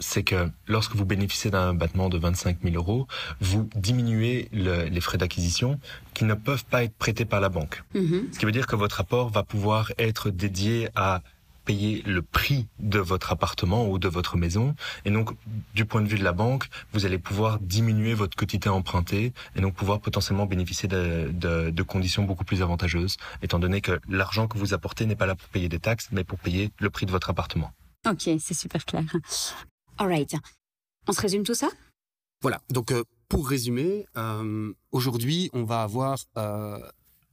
c'est 0.00 0.24
que 0.24 0.50
lorsque 0.66 0.96
vous 0.96 1.06
bénéficiez 1.06 1.50
d'un 1.50 1.70
abattement 1.70 2.08
de 2.10 2.18
25 2.18 2.58
000 2.62 2.74
euros, 2.74 3.06
vous 3.40 3.70
diminuez 3.76 4.48
les 4.52 5.00
frais 5.00 5.16
d'acquisition 5.16 5.78
qui 6.12 6.24
ne 6.24 6.34
peuvent 6.34 6.64
pas 6.64 6.82
être 6.82 6.92
prêtés 6.92 7.24
par 7.24 7.40
la 7.40 7.48
banque. 7.48 7.84
Mm-hmm. 7.94 8.34
Ce 8.34 8.38
qui 8.38 8.44
veut 8.44 8.52
dire 8.52 8.66
que 8.66 8.76
votre 8.76 9.00
apport 9.00 9.30
va 9.30 9.44
pouvoir 9.44 9.92
être 9.96 10.28
dédié 10.28 10.88
à 10.94 11.22
payer 11.70 12.02
le 12.04 12.20
prix 12.20 12.66
de 12.80 12.98
votre 12.98 13.30
appartement 13.30 13.88
ou 13.88 14.00
de 14.00 14.08
votre 14.08 14.36
maison. 14.36 14.74
Et 15.04 15.10
donc, 15.12 15.30
du 15.72 15.84
point 15.84 16.02
de 16.02 16.08
vue 16.08 16.18
de 16.18 16.24
la 16.24 16.32
banque, 16.32 16.64
vous 16.92 17.06
allez 17.06 17.20
pouvoir 17.28 17.60
diminuer 17.60 18.12
votre 18.12 18.36
quantité 18.36 18.68
empruntée 18.68 19.32
et 19.54 19.60
donc 19.60 19.74
pouvoir 19.74 20.00
potentiellement 20.00 20.46
bénéficier 20.46 20.88
de, 20.88 21.30
de, 21.32 21.70
de 21.70 21.82
conditions 21.84 22.24
beaucoup 22.24 22.42
plus 22.42 22.60
avantageuses, 22.60 23.18
étant 23.40 23.60
donné 23.60 23.80
que 23.80 24.00
l'argent 24.08 24.48
que 24.48 24.58
vous 24.58 24.74
apportez 24.74 25.06
n'est 25.06 25.14
pas 25.14 25.26
là 25.26 25.36
pour 25.36 25.48
payer 25.48 25.68
des 25.68 25.78
taxes, 25.78 26.08
mais 26.10 26.24
pour 26.24 26.40
payer 26.40 26.72
le 26.80 26.90
prix 26.90 27.06
de 27.06 27.12
votre 27.12 27.30
appartement. 27.30 27.70
Ok, 28.04 28.22
c'est 28.40 28.58
super 28.64 28.84
clair. 28.84 29.04
All 29.98 30.08
right. 30.08 30.34
On 31.06 31.12
se 31.12 31.20
résume 31.20 31.44
tout 31.44 31.54
ça? 31.54 31.68
Voilà. 32.42 32.60
Donc, 32.70 32.90
euh, 32.90 33.04
pour 33.28 33.48
résumer, 33.48 34.06
euh, 34.16 34.72
aujourd'hui, 34.90 35.50
on 35.52 35.62
va 35.62 35.82
avoir, 35.84 36.18
euh, 36.36 36.80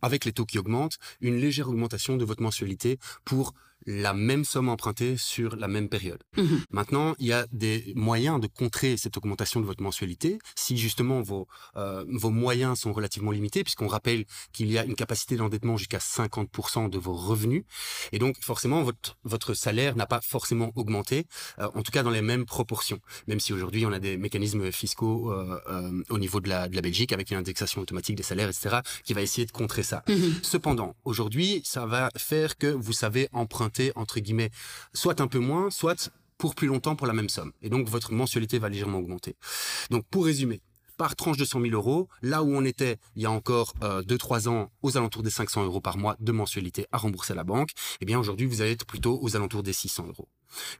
avec 0.04 0.26
les 0.26 0.32
taux 0.32 0.46
qui 0.46 0.60
augmentent, 0.60 1.00
une 1.22 1.38
légère 1.38 1.70
augmentation 1.70 2.18
de 2.18 2.24
votre 2.24 2.44
mensualité 2.44 3.00
pour 3.26 3.56
la 3.88 4.14
même 4.14 4.44
somme 4.44 4.68
empruntée 4.68 5.16
sur 5.18 5.56
la 5.56 5.68
même 5.68 5.88
période. 5.88 6.22
Mhm. 6.36 6.62
Maintenant, 6.72 7.16
il 7.20 7.28
y 7.28 7.34
a 7.34 7.48
des 7.54 7.94
moyens 7.96 8.40
de 8.42 8.48
contrer 8.48 8.98
cette 8.98 9.16
augmentation 9.16 9.62
de 9.62 9.66
votre 9.66 9.82
mensualité 9.82 10.40
si 10.56 10.78
justement 10.78 11.22
vos, 11.22 11.48
euh, 11.78 12.04
vos 12.10 12.30
moyens 12.30 12.80
sont 12.80 12.92
relativement 12.92 13.32
limités, 13.32 13.64
puisqu'on 13.64 13.88
rappelle 13.88 14.26
qu'il 14.52 14.70
y 14.70 14.78
a 14.78 14.84
une 14.84 14.96
capacité 14.96 15.38
d'endettement 15.38 15.78
jusqu'à 15.78 16.00
50% 16.00 16.90
de 16.90 16.98
vos 16.98 17.14
revenus. 17.14 17.64
Et 18.12 18.20
donc, 18.20 18.36
forcément, 18.42 18.84
votre, 18.84 19.18
votre 19.24 19.54
salaire 19.54 19.96
n'a 19.96 20.06
pas 20.06 20.20
forcément 20.22 20.74
augmenté, 20.76 21.26
euh, 21.60 21.70
en 21.74 21.82
tout 21.82 21.92
cas 21.92 22.04
dans 22.04 22.12
les 22.12 22.22
mêmes 22.22 22.46
proportions. 22.46 23.00
Même 23.28 23.40
si 23.40 23.54
aujourd'hui, 23.54 23.86
on 23.86 23.94
a 23.94 24.00
des 24.00 24.18
mécanismes 24.18 24.70
fiscaux 24.72 25.32
euh, 25.32 26.04
au 26.10 26.20
niveau 26.20 26.42
de 26.42 26.50
la, 26.50 26.68
de 26.68 26.76
la 26.76 26.82
Belgique, 26.82 27.14
avec 27.14 27.32
une 27.32 27.38
indexation 27.38 27.82
automatique 27.82 28.18
des 28.18 28.24
salaires, 28.24 28.50
etc., 28.50 28.80
qui 29.06 29.14
va 29.14 29.22
essayer 29.22 29.48
de 29.48 29.52
contrer 29.52 29.84
ça. 29.84 30.04
Mhm. 30.10 30.40
Cependant, 30.44 30.98
aujourd'hui, 31.06 31.62
ça 31.64 31.86
va 31.86 32.10
faire 32.18 32.58
que 32.58 32.68
vous 32.68 32.94
savez 32.94 33.30
emprunter 33.32 33.77
entre 33.96 34.20
guillemets, 34.20 34.52
soit 34.94 35.22
un 35.22 35.28
peu 35.28 35.40
moins, 35.40 35.70
soit 35.70 36.12
pour 36.38 36.56
plus 36.56 36.68
longtemps 36.68 36.96
pour 36.96 37.08
la 37.08 37.14
même 37.14 37.30
somme. 37.30 37.52
Et 37.62 37.70
donc, 37.70 37.88
votre 37.88 38.14
mensualité 38.14 38.60
va 38.60 38.70
légèrement 38.70 39.00
augmenter. 39.00 39.36
Donc, 39.90 40.06
pour 40.10 40.26
résumer, 40.26 40.62
par 40.98 41.16
tranche 41.16 41.38
de 41.38 41.46
100 41.46 41.62
000 41.62 41.74
euros, 41.74 42.10
là 42.22 42.44
où 42.44 42.54
on 42.54 42.66
était 42.66 42.98
il 43.16 43.22
y 43.22 43.26
a 43.26 43.32
encore 43.32 43.76
2-3 43.82 44.48
euh, 44.48 44.52
ans 44.52 44.72
aux 44.82 44.98
alentours 44.98 45.24
des 45.24 45.30
500 45.30 45.64
euros 45.64 45.80
par 45.80 45.98
mois 45.98 46.18
de 46.20 46.32
mensualité 46.32 46.88
à 46.92 46.98
rembourser 46.98 47.34
à 47.34 47.36
la 47.36 47.44
banque, 47.44 47.70
eh 48.02 48.06
bien 48.06 48.20
aujourd'hui 48.20 48.48
vous 48.48 48.62
allez 48.62 48.72
être 48.72 48.86
plutôt 48.86 49.20
aux 49.22 49.36
alentours 49.36 49.64
des 49.64 49.74
600 49.74 50.08
euros. 50.08 50.28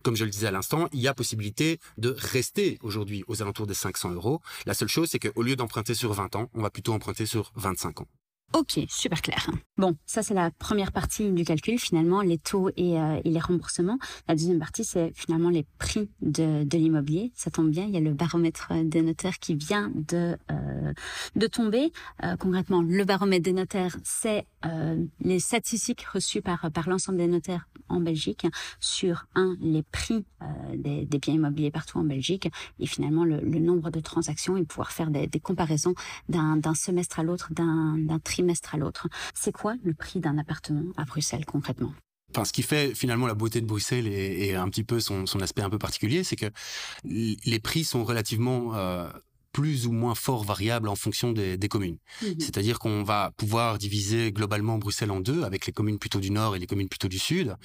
Comme 0.04 0.16
je 0.16 0.26
le 0.26 0.32
disais 0.32 0.48
à 0.48 0.52
l'instant, 0.52 0.90
il 0.92 1.00
y 1.00 1.08
a 1.08 1.14
possibilité 1.14 1.80
de 1.98 2.16
rester 2.18 2.80
aujourd'hui 2.82 3.24
aux 3.28 3.42
alentours 3.42 3.68
des 3.68 3.74
500 3.76 4.12
euros. 4.12 4.42
La 4.66 4.74
seule 4.74 4.88
chose, 4.88 5.10
c'est 5.12 5.20
qu'au 5.20 5.44
lieu 5.44 5.56
d'emprunter 5.56 5.94
sur 5.94 6.14
20 6.14 6.36
ans, 6.36 6.50
on 6.54 6.62
va 6.62 6.70
plutôt 6.70 6.94
emprunter 6.94 7.26
sur 7.26 7.52
25 7.56 8.02
ans. 8.02 8.08
Ok, 8.54 8.80
super 8.88 9.22
clair. 9.22 9.50
Bon, 9.78 9.98
ça 10.06 10.24
c'est 10.24 10.34
la 10.34 10.52
première 10.52 10.94
partie 10.94 11.30
du 11.32 11.44
calcul, 11.44 11.78
finalement, 11.78 12.22
les 12.22 12.38
taux 12.38 12.70
et, 12.78 12.98
euh, 12.98 13.20
et 13.26 13.30
les 13.30 13.40
remboursements. 13.42 14.00
La 14.30 14.36
deuxième 14.36 14.58
partie, 14.58 14.86
c'est 14.86 15.12
finalement 15.14 15.50
les 15.50 15.66
prix 15.78 16.10
de, 16.22 16.64
de 16.64 16.78
l'immobilier. 16.78 17.34
Ça 17.36 17.52
tombe 17.52 17.70
bien, 17.70 17.86
il 17.86 17.92
y 17.92 17.98
a 17.98 18.00
le 18.00 18.14
baromètre 18.14 18.72
des 18.84 19.02
notaires 19.02 19.38
qui 19.40 19.54
vient 19.54 19.92
de, 19.94 20.38
euh, 20.50 20.94
de 21.36 21.48
tomber. 21.48 21.92
Euh, 22.24 22.38
concrètement, 22.38 22.82
le 22.82 23.04
baromètre 23.04 23.44
des 23.44 23.54
notaires, 23.54 23.98
c'est 24.04 24.48
euh, 24.66 25.06
les 25.20 25.40
statistiques 25.40 26.04
reçues 26.04 26.42
par, 26.42 26.72
par 26.72 26.88
l'ensemble 26.90 27.18
des 27.18 27.28
notaires 27.28 27.68
en 27.90 28.00
Belgique 28.00 28.48
sur, 28.80 29.26
un, 29.36 29.56
les 29.60 29.84
prix 29.84 30.26
euh, 30.42 30.46
des, 30.76 31.06
des, 31.06 31.20
biens 31.20 31.36
immobiliers 31.36 31.72
partout 31.72 32.00
en 32.00 32.04
Belgique 32.04 32.50
et 32.80 32.86
finalement 32.86 33.24
le, 33.24 33.40
le 33.40 33.60
nombre 33.60 33.92
de 33.92 34.00
transactions 34.00 34.58
et 34.58 34.64
pouvoir 34.64 34.92
faire 34.92 35.10
des, 35.10 35.28
des 35.28 35.40
comparaisons 35.40 35.94
d'un 36.28 36.60
semestre 36.74 37.20
à 37.20 37.24
l'autre, 37.24 37.50
d'un 37.54 38.20
trimestre 38.24 38.37
trimestre 38.38 38.76
à 38.76 38.78
l'autre. 38.78 39.08
C'est 39.34 39.52
quoi 39.52 39.76
le 39.84 39.96
prix 39.96 40.20
d'un 40.20 40.38
appartement 40.38 40.92
à 40.96 41.06
Bruxelles 41.06 41.46
concrètement? 41.46 41.94
Ce 42.44 42.54
qui 42.54 42.62
fait 42.62 42.94
finalement 42.94 43.26
la 43.26 43.34
beauté 43.34 43.62
de 43.62 43.66
Bruxelles 43.66 44.06
et, 44.06 44.54
un 44.54 44.70
petit 44.70 44.84
peu 44.84 45.00
son, 45.00 45.24
aspect 45.42 45.64
un 45.64 45.72
peu 45.72 45.80
particulier, 45.80 46.24
c'est 46.24 46.36
que 46.36 46.46
les 47.04 47.60
prix 47.60 47.84
sont 47.84 48.04
relativement 48.04 48.76
euh, 48.76 49.10
plus 49.52 49.88
ou 49.88 49.92
moins 49.92 50.16
fort 50.16 50.44
variable 50.44 50.88
en 50.88 50.96
fonction 50.96 51.32
des, 51.32 51.58
communes. 51.70 51.98
Mhm. 52.22 52.36
C'est-à-dire 52.40 52.80
qu'on 52.80 53.04
va 53.04 53.32
pouvoir 53.38 53.78
diviser 53.78 54.32
globalement 54.32 54.78
Bruxelles 54.78 55.12
en 55.12 55.20
deux, 55.20 55.44
avec 55.44 55.66
les 55.66 55.74
communes 55.74 56.00
plutôt 56.00 56.20
du 56.20 56.32
nord 56.32 56.56
et 56.56 56.60
les 56.60 56.68
communes 56.68 56.88
plutôt 56.88 57.08
du 57.08 57.20
sud. 57.20 57.48
Mhm. 57.48 57.56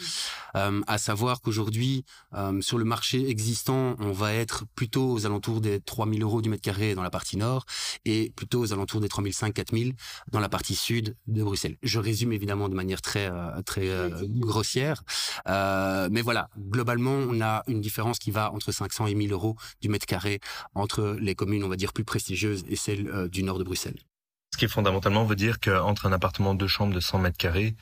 Euh, 0.56 0.80
à 0.86 0.98
savoir 0.98 1.40
qu'aujourd'hui, 1.40 2.04
euh, 2.34 2.60
sur 2.60 2.78
le 2.78 2.84
marché 2.84 3.28
existant, 3.28 3.96
on 3.98 4.12
va 4.12 4.32
être 4.34 4.64
plutôt 4.74 5.12
aux 5.12 5.26
alentours 5.26 5.60
des 5.60 5.80
3000 5.80 6.22
euros 6.22 6.42
du 6.42 6.48
mètre 6.48 6.62
carré 6.62 6.94
dans 6.94 7.02
la 7.02 7.10
partie 7.10 7.36
nord 7.36 7.64
et 8.04 8.32
plutôt 8.34 8.60
aux 8.60 8.72
alentours 8.72 9.00
des 9.00 9.08
3500, 9.08 9.52
4000 9.52 9.94
dans 10.30 10.40
la 10.40 10.48
partie 10.48 10.74
sud 10.74 11.16
de 11.26 11.42
Bruxelles. 11.42 11.76
Je 11.82 11.98
résume 11.98 12.32
évidemment 12.32 12.68
de 12.68 12.74
manière 12.74 13.02
très, 13.02 13.30
euh, 13.30 13.62
très 13.62 13.88
grossière. 14.20 15.04
mais 15.46 16.22
voilà, 16.22 16.48
globalement, 16.58 17.14
on 17.14 17.40
a 17.40 17.62
une 17.66 17.80
différence 17.80 18.18
qui 18.18 18.30
va 18.30 18.52
entre 18.52 18.72
500 18.72 19.06
et 19.06 19.14
1000 19.14 19.32
euros 19.32 19.56
du 19.80 19.88
mètre 19.88 20.06
carré 20.06 20.40
entre 20.74 21.16
les 21.20 21.34
communes, 21.34 21.64
on 21.64 21.71
va 21.72 21.76
dire, 21.76 21.92
plus 21.92 22.04
prestigieuse 22.04 22.64
et 22.68 22.76
celle 22.76 23.08
euh, 23.08 23.28
du 23.28 23.42
nord 23.42 23.58
de 23.58 23.64
Bruxelles. 23.64 23.98
Ce 24.52 24.58
qui 24.58 24.68
fondamentalement 24.68 25.24
veut 25.24 25.36
dire 25.36 25.60
qu'entre 25.60 26.06
un 26.06 26.12
appartement 26.12 26.54
de 26.54 26.66
chambre 26.66 26.94
de 26.94 27.00
100 27.00 27.18
mètres 27.18 27.38
carrés, 27.38 27.74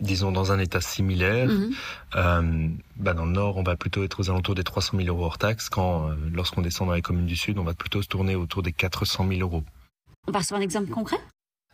disons 0.00 0.32
dans 0.32 0.52
un 0.52 0.58
état 0.58 0.80
similaire, 0.80 1.48
mhm. 1.48 1.72
euh, 2.16 2.68
bah 2.96 3.14
dans 3.14 3.24
le 3.24 3.32
nord, 3.32 3.56
on 3.56 3.62
va 3.62 3.76
plutôt 3.76 4.04
être 4.04 4.20
aux 4.20 4.30
alentours 4.30 4.54
des 4.54 4.64
300 4.64 4.98
000 4.98 5.08
euros 5.08 5.24
hors 5.24 5.38
taxes, 5.38 5.68
quand 5.68 6.10
euh, 6.10 6.14
lorsqu'on 6.32 6.62
descend 6.62 6.88
dans 6.88 6.94
les 6.94 7.02
communes 7.02 7.26
du 7.26 7.36
sud, 7.36 7.58
on 7.58 7.64
va 7.64 7.74
plutôt 7.74 8.02
se 8.02 8.08
tourner 8.08 8.36
autour 8.36 8.62
des 8.62 8.72
400 8.72 9.26
000 9.28 9.40
euros. 9.40 9.64
On 10.28 10.32
va 10.32 10.42
sur 10.42 10.56
un 10.56 10.60
exemple 10.60 10.90
concret? 10.90 11.18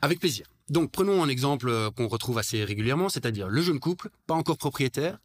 Avec 0.06 0.20
plaisir. 0.20 0.46
Donc 0.68 0.92
prenons 0.92 1.20
un 1.20 1.28
exemple 1.28 1.68
euh, 1.68 1.90
qu'on 1.90 2.06
retrouve 2.06 2.38
assez 2.38 2.62
régulièrement, 2.62 3.08
c'est-à-dire 3.08 3.48
le 3.48 3.60
jeune 3.60 3.80
couple, 3.80 4.08
pas 4.28 4.34
encore 4.34 4.56
propriétaire, 4.56 5.18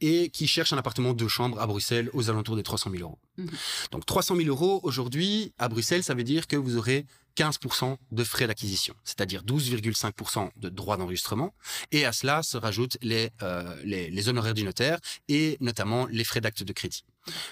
et 0.00 0.30
qui 0.30 0.46
cherche 0.46 0.72
un 0.72 0.78
appartement 0.78 1.14
de 1.14 1.26
chambre 1.26 1.60
à 1.60 1.66
Bruxelles 1.66 2.10
aux 2.12 2.30
alentours 2.30 2.54
des 2.54 2.62
300 2.62 2.92
000 2.92 3.02
euros. 3.02 3.18
Mhm. 3.36 3.50
Donc 3.90 4.06
300 4.06 4.36
000 4.36 4.48
euros 4.48 4.78
aujourd'hui 4.84 5.52
à 5.58 5.68
Bruxelles, 5.68 6.04
ça 6.04 6.14
veut 6.14 6.22
dire 6.22 6.46
que 6.46 6.54
vous 6.54 6.76
aurez 6.76 7.06
15% 7.36 7.96
de 8.12 8.22
frais 8.22 8.46
d'acquisition, 8.46 8.94
c'est-à-dire 9.02 9.42
12,5% 9.42 10.50
de 10.56 10.68
droits 10.68 10.96
d'enregistrement, 10.96 11.54
et 11.90 12.04
à 12.04 12.12
cela 12.12 12.44
se 12.44 12.56
rajoutent 12.56 12.98
les, 13.02 13.30
euh, 13.42 13.76
les, 13.82 14.10
les 14.10 14.28
honoraires 14.28 14.54
du 14.54 14.62
notaire 14.62 15.00
et 15.26 15.56
notamment 15.60 16.06
les 16.06 16.22
frais 16.22 16.40
d'acte 16.40 16.62
de 16.62 16.72
crédit. 16.72 17.02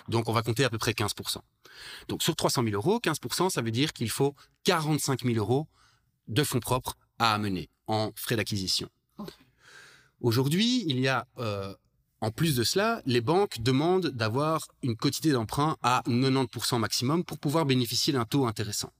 Donc 0.09 0.29
on 0.29 0.33
va 0.33 0.43
compter 0.43 0.63
à 0.63 0.71
peu 0.71 0.79
près 0.79 0.93
15%. 0.93 1.39
Donc 2.07 2.23
sur 2.23 2.37
300 2.37 2.63
000 2.63 2.75
euros, 2.75 3.01
15%, 3.03 3.51
ça 3.51 3.63
veut 3.63 3.73
dire 3.73 3.93
qu'il 3.93 4.11
faut 4.11 4.37
45 4.63 5.25
000 5.25 5.37
euros 5.39 5.67
de 6.29 6.43
fonds 6.45 6.61
propres 6.61 6.97
à 7.19 7.35
amener 7.35 7.69
en 7.87 8.13
frais 8.15 8.37
d'acquisition. 8.37 8.89
Aujourd'hui, 10.21 10.85
il 10.87 10.99
y 11.01 11.09
a, 11.09 11.27
euh, 11.39 11.75
en 12.21 12.31
plus 12.31 12.57
de 12.57 12.65
cela, 12.65 13.03
les 13.07 13.21
banques 13.21 13.61
demandent 13.61 14.09
d'avoir 14.09 14.67
une 14.83 14.97
quantité 14.97 15.31
d'emprunt 15.33 15.77
à 15.83 16.03
90% 16.07 16.79
maximum 16.79 17.25
pour 17.25 17.39
pouvoir 17.39 17.67
bénéficier 17.67 18.13
d'un 18.13 18.25
taux 18.25 18.47
intéressant. 18.47 18.93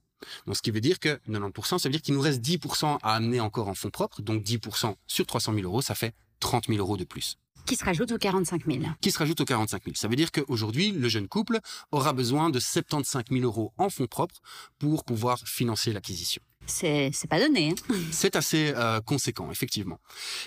Donc, 0.45 0.55
ce 0.57 0.61
qui 0.61 0.71
veut 0.71 0.81
dire 0.81 0.99
que 0.99 1.19
90%, 1.27 1.77
ça 1.77 1.89
veut 1.89 1.93
dire 1.93 2.01
qu'il 2.01 2.13
nous 2.13 2.21
reste 2.21 2.41
10% 2.41 2.99
à 3.01 3.15
amener 3.15 3.39
encore 3.39 3.67
en 3.67 3.75
fonds 3.75 3.89
propres. 3.89 4.21
Donc, 4.21 4.43
10% 4.43 4.95
sur 5.07 5.25
300 5.25 5.53
000 5.53 5.65
euros, 5.65 5.81
ça 5.81 5.95
fait 5.95 6.13
30 6.39 6.67
000 6.67 6.79
euros 6.79 6.97
de 6.97 7.03
plus. 7.03 7.37
Qui 7.65 7.75
se 7.75 7.83
rajoute 7.83 8.11
aux 8.11 8.17
45 8.17 8.65
000. 8.65 8.79
Qui 9.01 9.11
se 9.11 9.19
rajoute 9.19 9.41
aux 9.41 9.45
45 9.45 9.83
000. 9.83 9.95
Ça 9.95 10.07
veut 10.07 10.15
dire 10.15 10.31
qu'aujourd'hui, 10.31 10.91
le 10.91 11.07
jeune 11.07 11.27
couple 11.27 11.59
aura 11.91 12.13
besoin 12.13 12.49
de 12.49 12.59
75 12.59 13.23
000 13.29 13.43
euros 13.43 13.73
en 13.77 13.89
fonds 13.89 14.07
propres 14.07 14.41
pour 14.79 15.03
pouvoir 15.03 15.39
financer 15.39 15.93
l'acquisition 15.93 16.41
c'est 16.69 17.27
pas 17.29 17.39
donné. 17.39 17.71
Hein. 17.71 17.95
C'est 18.11 18.35
assez 18.35 18.73
euh, 18.75 19.01
conséquent, 19.01 19.51
effectivement. 19.51 19.99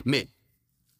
Mais 0.04 0.28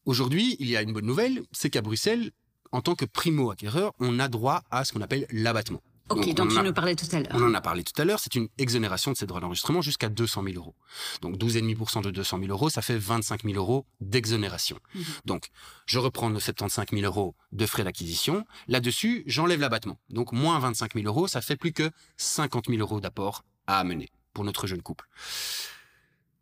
aujourd'hui, 0.04 0.56
il 0.58 0.68
y 0.68 0.76
a 0.76 0.82
une 0.82 0.92
bonne 0.92 1.06
nouvelle, 1.06 1.42
c'est 1.52 1.70
qu'à 1.70 1.82
Bruxelles, 1.82 2.32
en 2.72 2.80
tant 2.80 2.94
que 2.94 3.04
primo-acquéreur, 3.04 3.92
on 4.00 4.18
a 4.18 4.28
droit 4.28 4.62
à 4.70 4.84
ce 4.84 4.92
qu'on 4.92 5.00
appelle 5.00 5.26
l'abattement. 5.30 5.82
Ok, 6.08 6.34
donc, 6.34 6.50
tu 6.50 6.62
nous 6.62 6.72
parlais 6.72 6.94
tout 6.94 7.06
à 7.12 7.20
l'heure. 7.20 7.32
On 7.32 7.42
en 7.42 7.54
a 7.54 7.60
parlé 7.60 7.84
tout 7.84 8.00
à 8.00 8.04
l'heure, 8.04 8.18
c'est 8.18 8.34
une 8.34 8.48
exonération 8.58 9.12
de 9.12 9.16
ces 9.16 9.26
droits 9.26 9.40
d'enregistrement 9.40 9.80
jusqu'à 9.80 10.08
200 10.08 10.42
000 10.44 10.56
euros. 10.56 10.74
Donc 11.20 11.36
12,5% 11.36 12.02
de 12.02 12.10
200 12.10 12.38
000 12.38 12.50
euros, 12.50 12.68
ça 12.68 12.82
fait 12.82 12.98
25 12.98 13.44
000 13.44 13.54
euros 13.54 13.86
d'exonération. 14.00 14.78
Mhm. 14.94 15.04
Donc 15.24 15.48
je 15.86 15.98
reprends 15.98 16.28
nos 16.28 16.40
75 16.40 16.86
000 16.92 17.02
euros 17.04 17.34
de 17.52 17.66
frais 17.66 17.84
d'acquisition. 17.84 18.44
Là-dessus, 18.68 19.22
j'enlève 19.26 19.60
l'abattement. 19.60 19.98
Donc 20.10 20.32
moins 20.32 20.58
25 20.58 20.94
000 20.94 21.06
euros, 21.06 21.28
ça 21.28 21.40
fait 21.40 21.56
plus 21.56 21.72
que 21.72 21.90
50 22.16 22.66
000 22.68 22.80
euros 22.80 23.00
d'apport 23.00 23.44
à 23.66 23.78
amener 23.78 24.10
pour 24.32 24.44
notre 24.44 24.66
jeune 24.66 24.82
couple. 24.82 25.08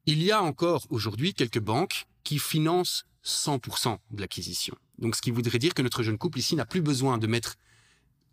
Il 0.06 0.23
y 0.23 0.32
a 0.32 0.42
encore 0.42 0.87
aujourd'hui 0.90 1.35
quelques 1.35 1.61
banques 1.61 2.06
qui 2.25 2.38
financent 2.38 3.04
100% 3.25 3.99
de 4.11 4.20
l'acquisition. 4.20 4.76
Donc 4.99 5.16
ce 5.16 5.23
qui 5.23 5.30
voudrait 5.30 5.59
dire 5.59 5.75
que 5.75 5.82
notre 5.82 6.02
jeune 6.02 6.18
couple 6.18 6.38
ici 6.38 6.56
n'a 6.56 6.66
plus 6.66 6.82
besoin 6.82 7.18
de 7.18 7.26
mettre 7.26 7.56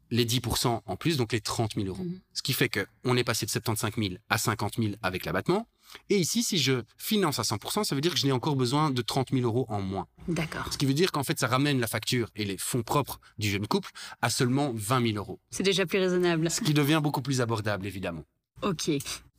les 0.10 0.26
10% 0.26 0.82
en 0.86 0.96
plus, 0.96 1.18
donc 1.18 1.34
les 1.34 1.42
30 1.42 1.76
000 1.76 1.88
euros. 1.88 2.04
Mhm. 2.04 2.20
Ce 2.34 2.42
qui 2.42 2.54
fait 2.54 2.70
qu'on 2.70 3.18
est 3.18 3.24
passé 3.24 3.46
de 3.46 3.52
75 3.52 3.92
000 3.98 4.16
à 4.30 4.38
50 4.38 4.76
000 4.78 4.94
avec 5.02 5.26
l'abattement. 5.26 5.68
Et 6.10 6.18
ici, 6.18 6.44
si 6.44 6.58
je 6.58 6.84
finance 6.98 7.40
à 7.40 7.44
100%, 7.44 7.84
ça 7.84 7.96
veut 7.96 8.02
dire 8.02 8.14
que 8.14 8.20
je 8.20 8.26
n'ai 8.26 8.32
encore 8.32 8.56
besoin 8.56 8.92
de 8.92 9.02
30 9.02 9.32
000 9.32 9.44
euros 9.44 9.66
en 9.70 9.82
moins. 9.82 10.08
D'accord. 10.28 10.72
Ce 10.72 10.78
qui 10.78 10.86
veut 10.86 10.94
dire 10.94 11.12
qu'en 11.12 11.24
fait, 11.24 11.40
ça 11.40 11.48
ramène 11.48 11.80
la 11.80 11.88
facture 11.88 12.30
et 12.36 12.44
les 12.44 12.58
fonds 12.58 12.84
propres 12.84 13.20
du 13.38 13.50
jeune 13.50 13.68
couple 13.68 13.92
à 14.22 14.30
seulement 14.30 14.72
20 14.74 15.14
000 15.14 15.18
euros. 15.18 15.40
C'est 15.50 15.64
déjà 15.64 15.86
plus 15.86 16.00
raisonnable. 16.00 16.50
Ce 16.52 16.62
qui 16.62 16.74
devient 16.74 17.00
beaucoup 17.02 17.22
plus 17.22 17.40
abordable, 17.40 17.86
évidemment. 17.86 18.24
Ok. 18.62 18.92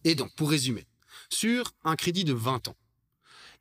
Et 0.04 0.14
donc, 0.14 0.34
pour 0.34 0.50
résumer, 0.50 0.86
sur 1.30 1.72
un 1.84 1.96
crédit 1.96 2.24
de 2.24 2.32
20 2.32 2.68
ans, 2.68 2.76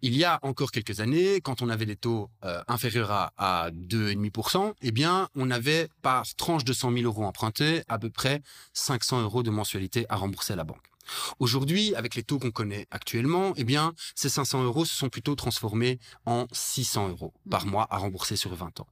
il 0.01 0.15
y 0.15 0.23
a 0.23 0.39
encore 0.43 0.71
quelques 0.71 0.99
années, 0.99 1.41
quand 1.41 1.63
on 1.63 1.69
avait 1.69 1.87
des 1.87 1.95
taux 1.95 2.29
euh, 2.45 2.61
inférieurs 2.67 3.09
à, 3.09 3.33
à 3.37 3.71
2,5%, 3.71 4.73
eh 4.81 4.91
bien, 4.91 5.27
on 5.33 5.49
avait 5.49 5.89
par 6.03 6.23
tranche 6.35 6.63
de 6.63 6.73
100 6.73 6.93
000 6.93 7.05
euros 7.05 7.23
empruntés 7.23 7.81
à 7.87 7.97
peu 7.97 8.11
près 8.11 8.41
500 8.73 9.23
euros 9.23 9.41
de 9.41 9.49
mensualité 9.49 10.05
à 10.09 10.15
rembourser 10.15 10.53
à 10.53 10.55
la 10.55 10.63
banque. 10.63 10.85
Aujourd'hui, 11.39 11.95
avec 11.95 12.15
les 12.15 12.23
taux 12.23 12.37
qu'on 12.37 12.51
connaît 12.51 12.85
actuellement, 12.91 13.53
eh 13.55 13.63
bien, 13.63 13.93
ces 14.13 14.29
500 14.29 14.63
euros 14.63 14.85
se 14.85 14.93
sont 14.93 15.09
plutôt 15.09 15.35
transformés 15.35 15.99
en 16.25 16.47
600 16.51 17.09
euros 17.09 17.33
par 17.49 17.65
mois 17.65 17.87
à 17.89 17.97
rembourser 17.97 18.35
sur 18.35 18.53
20 18.53 18.81
ans. 18.81 18.87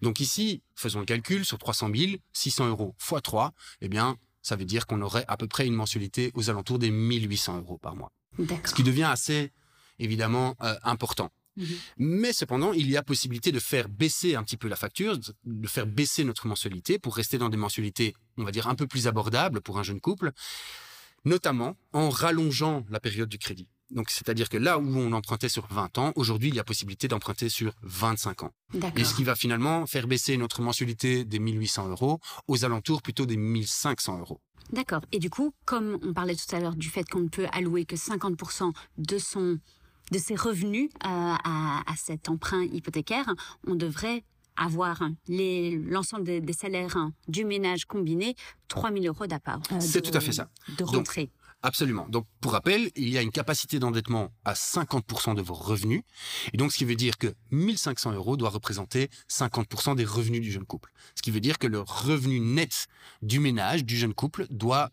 Donc 0.00 0.18
ici, 0.18 0.62
faisons 0.74 1.00
le 1.00 1.06
calcul, 1.06 1.44
sur 1.44 1.58
300 1.58 1.90
000, 1.94 2.12
600 2.32 2.68
euros 2.68 2.96
x 3.00 3.22
3, 3.22 3.52
eh 3.80 3.88
bien, 3.88 4.16
ça 4.42 4.56
veut 4.56 4.64
dire 4.64 4.86
qu'on 4.86 5.00
aurait 5.02 5.24
à 5.28 5.36
peu 5.36 5.46
près 5.46 5.66
une 5.66 5.74
mensualité 5.74 6.30
aux 6.34 6.50
alentours 6.50 6.78
des 6.78 6.90
1800 6.90 7.58
euros 7.58 7.78
par 7.78 7.96
mois. 7.96 8.12
Ce 8.64 8.74
qui 8.74 8.82
devient 8.82 9.04
assez 9.04 9.52
évidemment 9.98 10.56
euh, 10.62 10.74
important. 10.82 11.30
Mhm. 11.56 11.66
Mais 11.98 12.32
cependant, 12.32 12.72
il 12.72 12.90
y 12.90 12.96
a 12.96 13.02
possibilité 13.02 13.52
de 13.52 13.60
faire 13.60 13.88
baisser 13.88 14.34
un 14.34 14.42
petit 14.42 14.56
peu 14.56 14.68
la 14.68 14.76
facture, 14.76 15.18
de 15.18 15.68
faire 15.68 15.86
baisser 15.86 16.24
notre 16.24 16.46
mensualité 16.46 16.98
pour 16.98 17.14
rester 17.14 17.38
dans 17.38 17.50
des 17.50 17.56
mensualités, 17.56 18.14
on 18.38 18.44
va 18.44 18.52
dire, 18.52 18.68
un 18.68 18.74
peu 18.74 18.86
plus 18.86 19.06
abordables 19.06 19.60
pour 19.60 19.78
un 19.78 19.82
jeune 19.82 20.00
couple, 20.00 20.32
notamment 21.24 21.76
en 21.92 22.08
rallongeant 22.08 22.84
la 22.90 23.00
période 23.00 23.28
du 23.28 23.38
crédit. 23.38 23.68
Donc, 23.92 24.10
c'est-à-dire 24.10 24.48
que 24.48 24.56
là 24.56 24.78
où 24.78 24.96
on 24.96 25.12
empruntait 25.12 25.48
sur 25.48 25.66
20 25.66 25.98
ans, 25.98 26.12
aujourd'hui, 26.16 26.48
il 26.48 26.54
y 26.54 26.58
a 26.58 26.64
possibilité 26.64 27.08
d'emprunter 27.08 27.48
sur 27.48 27.72
25 27.82 28.42
ans. 28.44 28.52
Et 28.96 29.04
ce 29.04 29.14
qui 29.14 29.24
va 29.24 29.36
finalement 29.36 29.86
faire 29.86 30.06
baisser 30.06 30.36
notre 30.36 30.62
mensualité 30.62 31.24
des 31.24 31.38
1800 31.38 31.88
euros 31.88 32.18
aux 32.48 32.64
alentours 32.64 33.02
plutôt 33.02 33.26
des 33.26 33.36
1500 33.36 34.20
euros. 34.20 34.40
D'accord. 34.72 35.02
Et 35.12 35.18
du 35.18 35.28
coup, 35.28 35.52
comme 35.64 35.98
on 36.02 36.12
parlait 36.12 36.34
tout 36.34 36.56
à 36.56 36.60
l'heure 36.60 36.76
du 36.76 36.88
fait 36.88 37.04
qu'on 37.04 37.20
ne 37.20 37.28
peut 37.28 37.46
allouer 37.52 37.84
que 37.84 37.96
50% 37.96 38.72
de 38.98 39.18
son 39.18 39.58
de 40.10 40.18
ses 40.18 40.34
revenus 40.34 40.90
euh, 40.94 41.06
à, 41.06 41.82
à, 41.86 41.96
cet 41.96 42.28
emprunt 42.28 42.62
hypothécaire, 42.64 43.24
on 43.66 43.76
devrait 43.76 44.24
avoir 44.56 45.02
l'ensemble 45.28 46.24
des, 46.24 46.52
salaires 46.52 47.10
du 47.28 47.44
ménage 47.44 47.86
combiné 47.86 48.34
3 48.68 48.92
000 48.92 49.04
euros 49.06 49.26
d'apport. 49.26 49.60
Euh, 49.72 49.76
C'est 49.80 50.02
tout 50.02 50.16
à 50.16 50.20
fait 50.20 50.32
ça. 50.32 50.50
De 50.76 50.84
rentrée. 50.84 51.30
Absolument. 51.62 52.08
Donc, 52.08 52.26
pour 52.40 52.52
rappel, 52.52 52.90
il 52.96 53.08
y 53.08 53.18
a 53.18 53.22
une 53.22 53.30
capacité 53.30 53.78
d'endettement 53.78 54.32
à 54.44 54.54
50% 54.54 55.36
de 55.36 55.42
vos 55.42 55.54
revenus. 55.54 56.02
Et 56.52 56.56
donc, 56.56 56.72
ce 56.72 56.78
qui 56.78 56.84
veut 56.84 56.96
dire 56.96 57.18
que 57.18 57.34
1500 57.52 58.12
euros 58.12 58.36
doit 58.36 58.50
représenter 58.50 59.10
50% 59.30 59.94
des 59.94 60.04
revenus 60.04 60.40
du 60.40 60.50
jeune 60.50 60.64
couple. 60.64 60.92
Ce 61.14 61.22
qui 61.22 61.30
veut 61.30 61.40
dire 61.40 61.58
que 61.58 61.68
le 61.68 61.80
revenu 61.80 62.40
net 62.40 62.88
du 63.22 63.38
ménage, 63.38 63.84
du 63.84 63.96
jeune 63.96 64.12
couple, 64.12 64.46
doit 64.50 64.90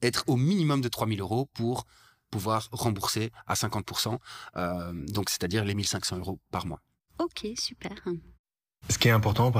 être 0.00 0.24
au 0.26 0.36
minimum 0.36 0.80
de 0.80 0.88
3000 0.88 1.20
euros 1.20 1.46
pour 1.52 1.86
pouvoir 2.30 2.68
rembourser 2.72 3.30
à 3.46 3.54
50%, 3.54 4.18
euh, 4.56 4.92
donc 5.08 5.28
c'est-à-dire 5.30 5.64
les 5.64 5.74
1500 5.74 6.18
euros 6.18 6.40
par 6.50 6.66
mois. 6.66 6.80
Ok, 7.20 7.46
super. 7.56 7.92
Ce 8.88 8.98
qui 8.98 9.08
est 9.08 9.12
important 9.12 9.52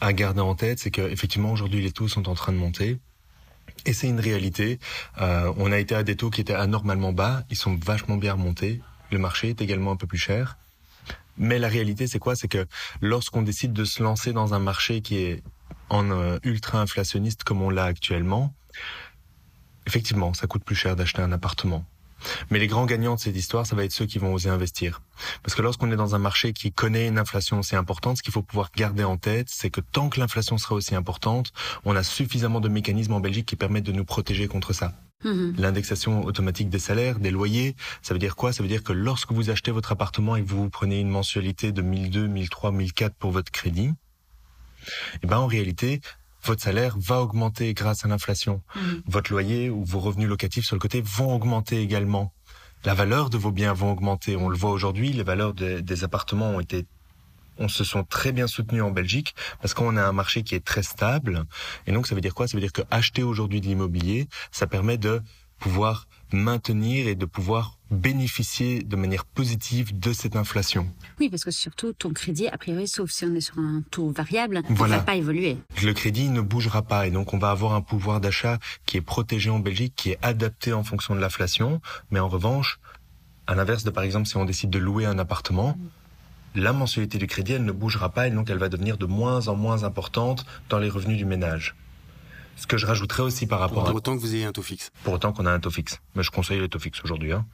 à 0.00 0.12
garder 0.12 0.40
en 0.40 0.54
tête, 0.54 0.80
c'est 0.80 0.90
qu'effectivement 0.90 1.52
aujourd'hui 1.52 1.80
les 1.80 1.92
taux 1.92 2.08
sont 2.08 2.28
en 2.28 2.34
train 2.34 2.52
de 2.52 2.58
monter. 2.58 3.00
Et 3.86 3.92
c'est 3.92 4.08
une 4.08 4.20
réalité. 4.20 4.78
Euh, 5.20 5.52
on 5.56 5.72
a 5.72 5.78
été 5.78 5.94
à 5.94 6.02
des 6.02 6.16
taux 6.16 6.30
qui 6.30 6.40
étaient 6.40 6.54
anormalement 6.54 7.12
bas, 7.12 7.44
ils 7.50 7.56
sont 7.56 7.74
vachement 7.76 8.16
bien 8.16 8.34
remontés. 8.34 8.80
Le 9.10 9.18
marché 9.18 9.50
est 9.50 9.60
également 9.60 9.92
un 9.92 9.96
peu 9.96 10.06
plus 10.06 10.18
cher. 10.18 10.56
Mais 11.36 11.58
la 11.58 11.68
réalité, 11.68 12.06
c'est 12.06 12.18
quoi? 12.18 12.36
C'est 12.36 12.48
que 12.48 12.66
lorsqu'on 13.00 13.42
décide 13.42 13.72
de 13.72 13.84
se 13.84 14.02
lancer 14.02 14.32
dans 14.32 14.54
un 14.54 14.58
marché 14.58 15.00
qui 15.00 15.16
est 15.16 15.42
en 15.88 16.10
euh, 16.10 16.38
ultra 16.42 16.80
inflationniste 16.80 17.44
comme 17.44 17.62
on 17.62 17.70
l'a 17.70 17.84
actuellement, 17.84 18.54
effectivement, 19.86 20.34
ça 20.34 20.46
coûte 20.46 20.64
plus 20.64 20.76
cher 20.76 20.96
d'acheter 20.96 21.22
un 21.22 21.32
appartement. 21.32 21.84
Mais 22.50 22.58
les 22.58 22.66
grands 22.66 22.86
gagnants 22.86 23.14
de 23.14 23.20
cette 23.20 23.36
histoire, 23.36 23.66
ça 23.66 23.76
va 23.76 23.84
être 23.84 23.92
ceux 23.92 24.06
qui 24.06 24.18
vont 24.18 24.32
oser 24.32 24.48
investir. 24.48 25.02
Parce 25.42 25.54
que 25.54 25.62
lorsqu'on 25.62 25.90
est 25.90 25.96
dans 25.96 26.14
un 26.14 26.18
marché 26.18 26.52
qui 26.52 26.72
connaît 26.72 27.08
une 27.08 27.18
inflation 27.18 27.58
aussi 27.58 27.76
importante, 27.76 28.18
ce 28.18 28.22
qu'il 28.22 28.32
faut 28.32 28.42
pouvoir 28.42 28.70
garder 28.76 29.04
en 29.04 29.16
tête, 29.16 29.48
c'est 29.50 29.70
que 29.70 29.80
tant 29.80 30.08
que 30.08 30.20
l'inflation 30.20 30.58
sera 30.58 30.74
aussi 30.74 30.94
importante, 30.94 31.52
on 31.84 31.96
a 31.96 32.02
suffisamment 32.02 32.60
de 32.60 32.68
mécanismes 32.68 33.14
en 33.14 33.20
Belgique 33.20 33.46
qui 33.46 33.56
permettent 33.56 33.84
de 33.84 33.92
nous 33.92 34.04
protéger 34.04 34.48
contre 34.48 34.72
ça. 34.72 34.92
Mhm. 35.24 35.54
L'indexation 35.58 36.24
automatique 36.24 36.68
des 36.68 36.78
salaires, 36.78 37.18
des 37.18 37.30
loyers, 37.30 37.76
ça 38.02 38.14
veut 38.14 38.18
dire 38.18 38.36
quoi? 38.36 38.52
Ça 38.52 38.62
veut 38.62 38.68
dire 38.68 38.82
que 38.82 38.92
lorsque 38.92 39.32
vous 39.32 39.50
achetez 39.50 39.70
votre 39.70 39.92
appartement 39.92 40.36
et 40.36 40.42
que 40.42 40.48
vous 40.48 40.68
prenez 40.68 41.00
une 41.00 41.10
mensualité 41.10 41.72
de 41.72 41.82
1002, 41.82 42.26
1003, 42.26 42.72
1004 42.72 43.14
pour 43.14 43.30
votre 43.30 43.52
crédit, 43.52 43.90
eh 45.22 45.26
ben 45.26 45.38
en 45.38 45.46
réalité, 45.46 46.00
votre 46.44 46.62
salaire 46.62 46.96
va 46.98 47.20
augmenter 47.20 47.72
grâce 47.74 48.04
à 48.04 48.08
l'inflation. 48.08 48.62
Mhm. 48.74 49.02
Votre 49.06 49.32
loyer 49.32 49.70
ou 49.70 49.84
vos 49.84 50.00
revenus 50.00 50.28
locatifs 50.28 50.66
sur 50.66 50.76
le 50.76 50.80
côté 50.80 51.00
vont 51.00 51.34
augmenter 51.34 51.80
également. 51.80 52.32
La 52.84 52.94
valeur 52.94 53.30
de 53.30 53.38
vos 53.38 53.52
biens 53.52 53.72
vont 53.72 53.92
augmenter. 53.92 54.36
On 54.36 54.48
le 54.48 54.56
voit 54.56 54.72
aujourd'hui, 54.72 55.12
les 55.12 55.22
valeurs 55.22 55.54
des 55.54 56.04
appartements 56.04 56.50
ont 56.50 56.60
été 56.60 56.86
on 57.58 57.68
se 57.68 57.84
sont 57.84 58.04
très 58.04 58.32
bien 58.32 58.46
soutenus 58.46 58.82
en 58.82 58.90
Belgique 58.90 59.34
parce 59.60 59.74
qu'on 59.74 59.96
a 59.96 60.02
un 60.02 60.12
marché 60.12 60.42
qui 60.42 60.54
est 60.54 60.64
très 60.64 60.82
stable. 60.82 61.44
Et 61.86 61.92
donc, 61.92 62.06
ça 62.06 62.14
veut 62.14 62.20
dire 62.20 62.34
quoi? 62.34 62.48
Ça 62.48 62.56
veut 62.56 62.60
dire 62.60 62.72
que 62.72 62.82
acheter 62.90 63.22
aujourd'hui 63.22 63.60
de 63.60 63.66
l'immobilier, 63.66 64.28
ça 64.50 64.66
permet 64.66 64.98
de 64.98 65.22
pouvoir 65.58 66.08
maintenir 66.32 67.06
et 67.06 67.14
de 67.14 67.26
pouvoir 67.26 67.78
bénéficier 67.92 68.82
de 68.82 68.96
manière 68.96 69.24
positive 69.24 69.98
de 69.98 70.12
cette 70.12 70.34
inflation. 70.34 70.88
Oui, 71.20 71.28
parce 71.28 71.44
que 71.44 71.50
surtout 71.50 71.92
ton 71.92 72.12
crédit, 72.12 72.48
a 72.48 72.58
priori, 72.58 72.88
sauf 72.88 73.10
si 73.10 73.24
on 73.24 73.34
est 73.34 73.40
sur 73.40 73.58
un 73.58 73.82
taux 73.90 74.10
variable, 74.10 74.62
ne 74.68 74.74
va 74.74 75.00
pas 75.00 75.14
évoluer. 75.14 75.58
Le 75.82 75.92
crédit 75.92 76.28
ne 76.28 76.40
bougera 76.40 76.82
pas 76.82 77.06
et 77.06 77.10
donc 77.10 77.34
on 77.34 77.38
va 77.38 77.50
avoir 77.50 77.74
un 77.74 77.82
pouvoir 77.82 78.20
d'achat 78.20 78.58
qui 78.86 78.96
est 78.96 79.02
protégé 79.02 79.50
en 79.50 79.58
Belgique, 79.58 79.94
qui 79.94 80.10
est 80.10 80.18
adapté 80.22 80.72
en 80.72 80.82
fonction 80.82 81.14
de 81.14 81.20
l'inflation. 81.20 81.80
Mais 82.10 82.18
en 82.18 82.28
revanche, 82.28 82.80
à 83.46 83.54
l'inverse 83.54 83.84
de 83.84 83.90
par 83.90 84.04
exemple 84.04 84.26
si 84.26 84.36
on 84.36 84.44
décide 84.44 84.70
de 84.70 84.78
louer 84.78 85.04
un 85.04 85.18
appartement, 85.18 85.76
la 86.54 86.72
mensualité 86.72 87.18
du 87.18 87.26
crédit, 87.26 87.52
elle 87.52 87.64
ne 87.64 87.72
bougera 87.72 88.10
pas 88.10 88.26
et 88.26 88.30
donc 88.30 88.50
elle 88.50 88.58
va 88.58 88.68
devenir 88.68 88.98
de 88.98 89.06
moins 89.06 89.48
en 89.48 89.56
moins 89.56 89.84
importante 89.84 90.44
dans 90.68 90.78
les 90.78 90.88
revenus 90.88 91.18
du 91.18 91.24
ménage. 91.24 91.74
Ce 92.56 92.66
que 92.66 92.76
je 92.76 92.86
rajouterais 92.86 93.22
aussi 93.22 93.46
par 93.46 93.60
rapport 93.60 93.84
pour 93.84 93.92
à... 93.92 93.94
autant 93.94 94.16
que 94.16 94.20
vous 94.20 94.34
ayez 94.34 94.44
un 94.44 94.52
taux 94.52 94.62
fixe. 94.62 94.90
Pour 95.04 95.14
autant 95.14 95.32
qu'on 95.32 95.46
a 95.46 95.52
un 95.52 95.60
taux 95.60 95.70
fixe. 95.70 96.00
Mais 96.14 96.22
je 96.22 96.30
conseille 96.30 96.60
les 96.60 96.68
taux 96.68 96.78
fixes 96.78 97.02
aujourd'hui. 97.04 97.32
Hein. 97.32 97.46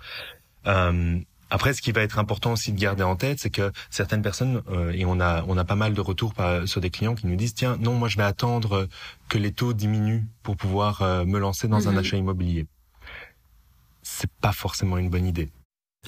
Euh, 0.67 1.19
après, 1.51 1.73
ce 1.73 1.81
qui 1.81 1.93
va 1.93 2.03
être 2.03 2.19
important 2.19 2.53
aussi 2.53 2.73
de 2.73 2.79
garder 2.79 3.03
en 3.03 3.17
tête, 3.17 3.39
c'est 3.39 3.51
que 3.51 3.73
certaines 3.91 4.21
personnes, 4.21 4.63
euh, 4.71 4.93
et 4.93 5.07
on 5.07 5.19
a 5.19 5.45
on 5.49 5.57
a 5.57 5.65
pas 5.65 5.77
mal 5.77 5.95
de 5.95 6.01
retours 6.01 6.35
sur 6.67 6.81
des 6.81 6.91
clients 6.91 7.15
qui 7.15 7.27
nous 7.27 7.37
disent 7.37 7.55
tiens 7.55 7.77
non 7.81 7.95
moi 7.95 8.09
je 8.09 8.19
vais 8.19 8.23
attendre 8.23 8.89
que 9.29 9.39
les 9.39 9.53
taux 9.53 9.73
diminuent 9.73 10.25
pour 10.43 10.57
pouvoir 10.57 11.01
euh, 11.03 11.25
me 11.25 11.39
lancer 11.39 11.69
dans 11.69 11.89
un 11.89 11.93
mhm. 11.93 11.99
achat 11.99 12.17
immobilier. 12.19 12.67
C'est 14.03 14.31
pas 14.41 14.53
forcément 14.53 14.99
une 14.99 15.09
bonne 15.09 15.27
idée. 15.27 15.51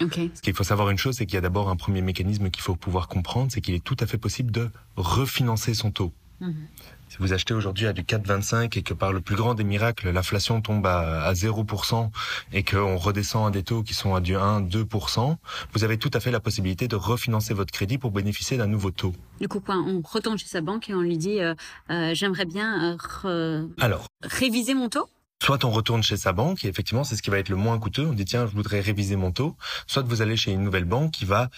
Okay. 0.00 0.30
Ce 0.34 0.40
qu'il 0.40 0.54
faut 0.54 0.64
savoir 0.64 0.90
une 0.90 0.98
chose, 0.98 1.16
c'est 1.16 1.26
qu'il 1.26 1.34
y 1.34 1.38
a 1.38 1.42
d'abord 1.42 1.68
un 1.68 1.76
premier 1.76 2.00
mécanisme 2.00 2.50
qu'il 2.50 2.62
faut 2.62 2.76
pouvoir 2.76 3.08
comprendre, 3.08 3.50
c'est 3.50 3.60
qu'il 3.60 3.74
est 3.74 3.84
tout 3.84 3.96
à 4.00 4.06
fait 4.06 4.18
possible 4.18 4.50
de 4.50 4.70
refinancer 4.96 5.74
son 5.74 5.90
taux. 5.90 6.12
Mhm. 6.40 6.66
Si 7.10 7.16
vous 7.18 7.32
achetez 7.32 7.54
aujourd'hui 7.54 7.88
à 7.88 7.92
du 7.92 8.04
4,25 8.04 8.78
et 8.78 8.82
que 8.82 8.94
par 8.94 9.12
le 9.12 9.20
plus 9.20 9.34
grand 9.34 9.54
des 9.54 9.64
miracles, 9.64 10.10
l'inflation 10.10 10.60
tombe 10.60 10.86
à, 10.86 11.24
à 11.24 11.32
0% 11.32 12.08
et 12.52 12.62
qu'on 12.62 12.96
redescend 12.96 13.48
à 13.48 13.50
des 13.50 13.64
taux 13.64 13.82
qui 13.82 13.94
sont 13.94 14.14
à 14.14 14.20
du 14.20 14.36
1, 14.36 14.60
2%, 14.60 15.36
vous 15.72 15.84
avez 15.84 15.98
tout 15.98 16.10
à 16.14 16.20
fait 16.20 16.30
la 16.30 16.38
possibilité 16.38 16.86
de 16.86 16.94
refinancer 16.94 17.52
votre 17.52 17.72
crédit 17.72 17.98
pour 17.98 18.12
bénéficier 18.12 18.58
d'un 18.58 18.68
nouveau 18.68 18.92
taux. 18.92 19.12
Du 19.40 19.48
coup, 19.48 19.58
quoi, 19.58 19.74
on 19.74 20.00
retourne 20.04 20.38
chez 20.38 20.46
sa 20.46 20.60
banque 20.60 20.88
et 20.88 20.94
on 20.94 21.00
lui 21.00 21.18
dit 21.18 21.40
euh, 21.40 21.54
euh, 21.90 22.14
j'aimerais 22.14 22.44
bien 22.44 22.96
euh, 23.24 23.66
Alors, 23.80 24.06
réviser 24.22 24.74
mon 24.74 24.88
taux? 24.88 25.08
Soit 25.42 25.64
on 25.64 25.70
retourne 25.70 26.02
chez 26.02 26.16
sa 26.16 26.32
banque, 26.32 26.64
et 26.64 26.68
effectivement 26.68 27.04
c'est 27.04 27.16
ce 27.16 27.22
qui 27.22 27.30
va 27.30 27.38
être 27.38 27.48
le 27.48 27.56
moins 27.56 27.78
coûteux, 27.78 28.06
on 28.06 28.12
dit 28.12 28.24
tiens 28.24 28.46
je 28.46 28.54
voudrais 28.54 28.80
réviser 28.80 29.16
mon 29.16 29.32
taux, 29.32 29.56
soit 29.86 30.02
vous 30.02 30.22
allez 30.22 30.36
chez 30.36 30.52
une 30.52 30.62
nouvelle 30.62 30.84
banque 30.84 31.12
qui 31.12 31.24
va 31.24 31.48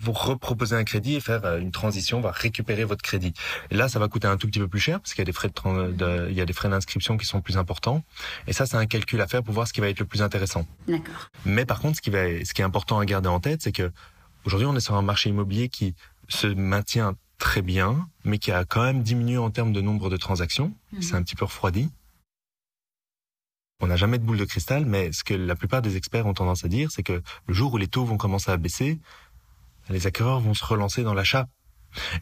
vous 0.00 0.12
reproposer 0.12 0.76
un 0.76 0.84
crédit 0.84 1.14
et 1.16 1.20
faire 1.20 1.44
euh, 1.44 1.60
une 1.60 1.70
transition, 1.70 2.20
va 2.20 2.30
récupérer 2.30 2.84
votre 2.84 3.02
crédit. 3.02 3.34
Et 3.70 3.76
là 3.76 3.88
ça 3.88 3.98
va 3.98 4.08
coûter 4.08 4.26
un 4.26 4.36
tout 4.36 4.46
petit 4.46 4.58
peu 4.58 4.68
plus 4.68 4.80
cher 4.80 5.00
parce 5.00 5.12
qu'il 5.12 5.20
y 5.20 5.22
a 5.22 5.26
des 5.26 5.32
frais 5.32 5.48
de, 5.48 6.28
il 6.30 6.36
y 6.36 6.40
a 6.40 6.46
des 6.46 6.52
frais 6.52 6.68
d'inscription 6.68 7.16
qui 7.18 7.26
sont 7.26 7.40
plus 7.40 7.58
importants. 7.58 8.02
Et 8.46 8.52
ça 8.52 8.66
c'est 8.66 8.76
un 8.76 8.86
calcul 8.86 9.20
à 9.20 9.26
faire 9.26 9.42
pour 9.42 9.54
voir 9.54 9.68
ce 9.68 9.72
qui 9.72 9.80
va 9.80 9.88
être 9.88 10.00
le 10.00 10.06
plus 10.06 10.22
intéressant. 10.22 10.66
D'accord. 10.86 11.28
Mais 11.44 11.66
par 11.66 11.80
contre 11.80 11.96
ce 11.96 12.00
qui 12.00 12.10
va, 12.10 12.24
ce 12.44 12.54
qui 12.54 12.62
est 12.62 12.64
important 12.64 12.98
à 12.98 13.04
garder 13.04 13.28
en 13.28 13.40
tête 13.40 13.62
c'est 13.62 13.72
que 13.72 13.92
aujourd'hui 14.44 14.66
on 14.66 14.74
est 14.74 14.80
sur 14.80 14.94
un 14.94 15.02
marché 15.02 15.28
immobilier 15.28 15.68
qui 15.68 15.94
se 16.28 16.46
maintient 16.46 17.14
très 17.38 17.62
bien, 17.62 18.08
mais 18.24 18.38
qui 18.38 18.52
a 18.52 18.64
quand 18.64 18.82
même 18.82 19.02
diminué 19.02 19.38
en 19.38 19.50
termes 19.50 19.72
de 19.72 19.80
nombre 19.80 20.10
de 20.10 20.16
transactions. 20.16 20.74
Mhm. 20.92 21.02
C'est 21.02 21.14
un 21.14 21.22
petit 21.22 21.36
peu 21.36 21.44
refroidi. 21.44 21.88
On 23.80 23.86
n'a 23.86 23.96
jamais 23.96 24.18
de 24.18 24.24
boule 24.24 24.38
de 24.38 24.44
cristal, 24.44 24.86
mais 24.86 25.12
ce 25.12 25.22
que 25.22 25.34
la 25.34 25.54
plupart 25.54 25.82
des 25.82 25.96
experts 25.96 26.26
ont 26.26 26.34
tendance 26.34 26.64
à 26.64 26.68
dire, 26.68 26.90
c'est 26.90 27.04
que 27.04 27.22
le 27.46 27.54
jour 27.54 27.72
où 27.74 27.76
les 27.76 27.86
taux 27.86 28.04
vont 28.04 28.16
commencer 28.16 28.50
à 28.50 28.56
baisser, 28.56 28.98
les 29.88 30.06
acquéreurs 30.08 30.40
vont 30.40 30.54
se 30.54 30.64
relancer 30.64 31.04
dans 31.04 31.14
l'achat 31.14 31.46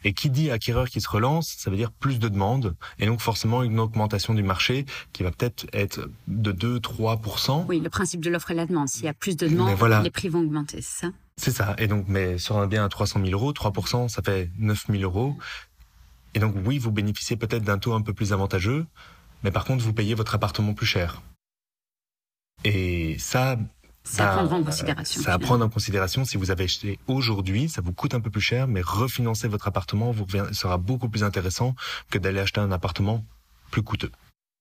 Et 0.03 0.13
qui 0.13 0.29
dit 0.29 0.51
acquéreur 0.51 0.87
qui 0.87 1.01
se 1.01 1.09
relance, 1.09 1.55
ça 1.57 1.69
veut 1.69 1.77
dire 1.77 1.91
plus 1.91 2.19
de 2.19 2.29
demandes 2.29 2.75
et 2.99 3.05
donc 3.05 3.19
forcément 3.19 3.63
une 3.63 3.79
augmentation 3.79 4.33
du 4.33 4.43
marché 4.43 4.85
qui 5.13 5.23
va 5.23 5.31
peut-être 5.31 5.65
être 5.73 6.09
de 6.27 6.51
2-3%. 6.51 7.65
Oui, 7.67 7.79
le 7.79 7.89
principe 7.89 8.21
de 8.21 8.29
l'offre 8.29 8.51
et 8.51 8.55
la 8.55 8.65
demande. 8.65 8.87
S'il 8.87 9.05
y 9.05 9.09
a 9.09 9.13
plus 9.13 9.35
de 9.35 9.47
demandes, 9.47 10.03
les 10.03 10.11
prix 10.11 10.29
vont 10.29 10.41
augmenter, 10.41 10.81
c'est 10.81 11.07
ça? 11.07 11.11
C'est 11.37 11.51
ça. 11.51 11.75
Et 11.77 11.87
donc, 11.87 12.05
mais 12.07 12.37
sur 12.37 12.57
un 12.57 12.67
bien 12.67 12.83
à 12.83 12.89
300 12.89 13.19
000 13.23 13.31
euros, 13.31 13.51
3%, 13.51 14.09
ça 14.09 14.21
fait 14.21 14.49
9 14.57 14.85
000 14.89 15.03
euros. 15.03 15.37
Et 16.33 16.39
donc, 16.39 16.55
oui, 16.65 16.77
vous 16.79 16.91
bénéficiez 16.91 17.35
peut-être 17.35 17.63
d'un 17.63 17.77
taux 17.77 17.93
un 17.93 18.01
peu 18.01 18.13
plus 18.13 18.33
avantageux, 18.33 18.85
mais 19.43 19.51
par 19.51 19.65
contre, 19.65 19.83
vous 19.83 19.93
payez 19.93 20.15
votre 20.15 20.35
appartement 20.35 20.73
plus 20.73 20.87
cher. 20.87 21.21
Et 22.63 23.17
ça, 23.19 23.57
ça 24.03 24.31
à 24.31 24.35
prendre 24.35 24.53
en 24.53 24.63
considération. 24.63 25.21
Ça 25.21 25.33
à 25.33 25.39
prendre 25.39 25.65
en 25.65 25.69
considération. 25.69 26.25
Si 26.25 26.37
vous 26.37 26.51
avez 26.51 26.65
acheté 26.65 26.99
aujourd'hui, 27.07 27.69
ça 27.69 27.81
vous 27.81 27.93
coûte 27.93 28.13
un 28.13 28.21
peu 28.21 28.29
plus 28.29 28.41
cher, 28.41 28.67
mais 28.67 28.81
refinancer 28.81 29.47
votre 29.47 29.67
appartement 29.67 30.11
vous 30.11 30.25
sera 30.53 30.77
beaucoup 30.77 31.09
plus 31.09 31.23
intéressant 31.23 31.75
que 32.09 32.17
d'aller 32.17 32.39
acheter 32.39 32.59
un 32.59 32.71
appartement 32.71 33.23
plus 33.71 33.83
coûteux. 33.83 34.11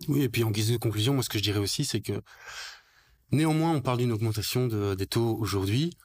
Oui, 0.09 0.23
et 0.23 0.29
puis 0.29 0.45
en 0.45 0.51
guise 0.51 0.71
de 0.71 0.77
conclusion, 0.77 1.15
moi 1.15 1.23
ce 1.23 1.29
que 1.29 1.39
je 1.39 1.43
dirais 1.43 1.59
aussi, 1.59 1.85
c'est 1.85 2.01
que 2.01 2.21
néanmoins, 3.33 3.73
on 3.73 3.81
parle 3.81 3.99
d'une 3.99 4.13
augmentation 4.13 4.67
de, 4.67 4.95
des 4.95 5.07
taux 5.07 5.37
aujourd'hui. 5.41 5.97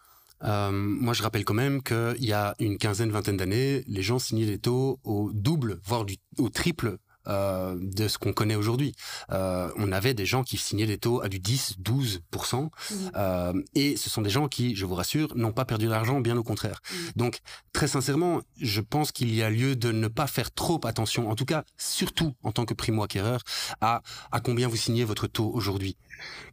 Euh, 0.44 0.72
moi, 0.72 1.14
je 1.14 1.22
rappelle 1.22 1.46
quand 1.46 1.54
même 1.54 1.84
qu'il 1.84 2.26
y 2.26 2.34
a 2.34 2.56
une 2.60 2.78
quinzaine, 2.78 3.12
vingtaine 3.12 3.38
d'années, 3.38 3.84
les 3.88 4.02
gens 4.02 4.18
signaient 4.18 4.46
des 4.46 4.58
taux 4.58 5.00
au 5.04 5.32
double, 5.34 5.80
voire 5.84 6.06
du, 6.06 6.18
au 6.38 6.50
triple 6.50 6.98
euh, 7.28 7.76
de 7.80 8.08
ce 8.08 8.18
qu'on 8.18 8.34
connaît 8.34 8.56
aujourd'hui. 8.56 8.94
Euh, 9.32 9.70
on 9.78 9.92
avait 9.92 10.14
des 10.14 10.26
gens 10.26 10.44
qui 10.44 10.58
signaient 10.58 10.88
des 10.88 10.98
taux 10.98 11.22
à 11.22 11.30
du 11.30 11.40
10, 11.40 11.78
12%, 11.84 12.70
euh, 13.16 13.54
et 13.76 13.96
ce 13.98 14.10
sont 14.10 14.22
des 14.22 14.30
gens 14.30 14.48
qui, 14.48 14.76
je 14.76 14.86
vous 14.86 14.96
rassure, 14.96 15.36
n'ont 15.36 15.52
pas 15.52 15.66
perdu 15.66 15.88
d'argent, 15.88 16.20
bien 16.20 16.38
au 16.38 16.44
contraire. 16.44 16.82
Donc, 17.16 17.40
très 17.74 17.88
sincèrement, 17.88 18.42
je 18.60 18.82
pense 18.82 19.12
qu'il 19.12 19.34
y 19.34 19.44
a 19.44 19.50
lieu 19.50 19.76
de 19.76 19.92
ne 19.92 20.08
pas 20.08 20.28
faire 20.28 20.52
trop 20.52 20.80
attention, 20.86 21.30
en 21.30 21.36
tout 21.36 21.46
cas, 21.46 21.64
surtout 21.78 22.34
en 22.44 22.52
tant 22.52 22.66
que 22.66 22.74
primo-acquéreur, 22.74 23.42
à, 23.82 24.02
à 24.32 24.40
combien 24.40 24.68
vous 24.68 24.78
signez 24.78 25.04
votre 25.04 25.28
taux 25.28 25.52
aujourd'hui. 25.54 25.98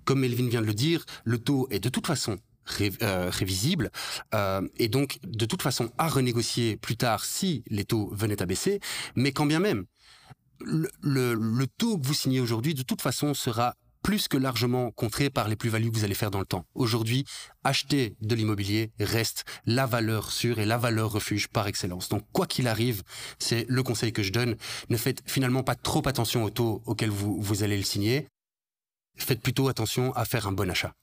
Comme 0.05 0.21
Melvin 0.21 0.49
vient 0.49 0.61
de 0.63 0.67
le 0.67 0.75
dire, 0.75 1.05
le 1.25 1.39
taux 1.39 1.67
est 1.71 1.81
de 1.81 1.89
toute 1.89 2.07
façon 2.07 2.39
euh, 3.03 3.31
révisible 3.31 3.91
euh, 4.35 4.61
et 4.77 4.89
donc 4.89 5.19
de 5.27 5.47
toute 5.47 5.63
façon 5.63 5.91
à 5.97 6.07
renégocier 6.07 6.77
plus 6.77 6.97
tard 6.97 7.25
si 7.25 7.65
les 7.69 7.85
taux 7.85 8.11
venaient 8.13 8.43
à 8.43 8.47
baisser, 8.47 8.79
mais 9.17 9.33
quand 9.33 9.47
bien 9.47 9.59
même 9.59 9.87
le, 10.61 11.65
taux 11.67 11.99
que 11.99 12.07
vous 12.07 12.15
signez 12.15 12.41
aujourd'hui, 12.41 12.75
de 12.75 12.83
toute 12.83 13.03
façon, 13.03 13.35
sera 13.35 13.75
plus 14.03 14.29
que 14.29 14.37
largement 14.37 14.91
contré 14.93 15.29
par 15.29 15.49
les 15.49 15.57
plus-values 15.57 15.91
que 15.91 15.97
vous 15.97 16.05
allez 16.05 16.15
faire 16.15 16.31
dans 16.31 16.39
le 16.39 16.47
temps. 16.47 16.65
Aujourd'hui, 16.75 17.25
acheter 17.65 18.17
de 18.21 18.35
l'immobilier 18.35 18.93
reste 19.01 19.45
la 19.67 19.87
valeur 19.87 20.31
sûre 20.31 20.61
et 20.61 20.67
la 20.67 20.79
valeur 20.79 21.11
refuge 21.11 21.49
par 21.49 21.67
excellence. 21.67 22.09
Donc, 22.09 22.25
quoi 22.33 22.47
qu'il 22.47 22.69
arrive, 22.69 23.03
c'est 23.39 23.67
le 23.69 23.83
conseil 23.83 24.13
que 24.13 24.23
je 24.23 24.33
donne. 24.33 24.57
Ne 24.89 24.97
faites 24.97 25.23
finalement 25.27 25.63
pas 25.63 25.75
trop 25.75 26.07
attention 26.07 26.45
au 26.45 26.51
taux 26.51 26.83
auquel 26.87 27.11
vous, 27.11 27.41
vous 27.41 27.63
allez 27.63 27.77
le 27.77 27.83
signer. 27.83 28.29
Faites 29.17 29.43
plutôt 29.43 29.69
attention 29.69 30.13
à 30.15 30.25
faire 30.25 30.47
un 30.47 30.53
bon 30.53 30.71
achat. 30.71 30.95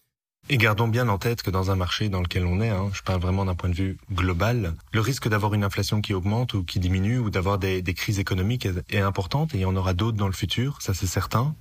Et 0.48 0.58
gardons 0.58 0.88
bien 0.88 1.10
en 1.10 1.18
tête 1.18 1.42
que 1.42 1.50
dans 1.50 1.72
un 1.72 1.76
marché 1.76 2.08
dans 2.08 2.22
lequel 2.22 2.46
on 2.46 2.62
est, 2.62 2.70
hein, 2.70 2.92
je 2.94 3.02
parle 3.02 3.20
vraiment 3.20 3.46
d'un 3.46 3.56
point 3.56 3.70
de 3.70 3.76
vue 3.76 3.98
global, 4.14 4.76
le 4.94 5.02
risque 5.02 5.28
d'avoir 5.28 5.56
une 5.56 5.64
inflation 5.64 6.02
qui 6.02 6.14
augmente 6.14 6.54
ou 6.54 6.64
qui 6.64 6.80
diminue 6.80 7.18
ou 7.18 7.32
d'avoir 7.32 7.58
des, 7.58 7.82
crises 7.96 8.20
économiques 8.20 8.68
est, 8.90 9.00
importante 9.00 9.56
et 9.56 9.58
il 9.58 9.62
y 9.62 9.66
en 9.66 9.76
aura 9.76 9.96
d'autres 9.96 10.18
dans 10.18 10.28
le 10.28 10.34
futur, 10.34 10.84
ça 10.84 10.94
c'est 10.94 11.08
certain. 11.08 11.56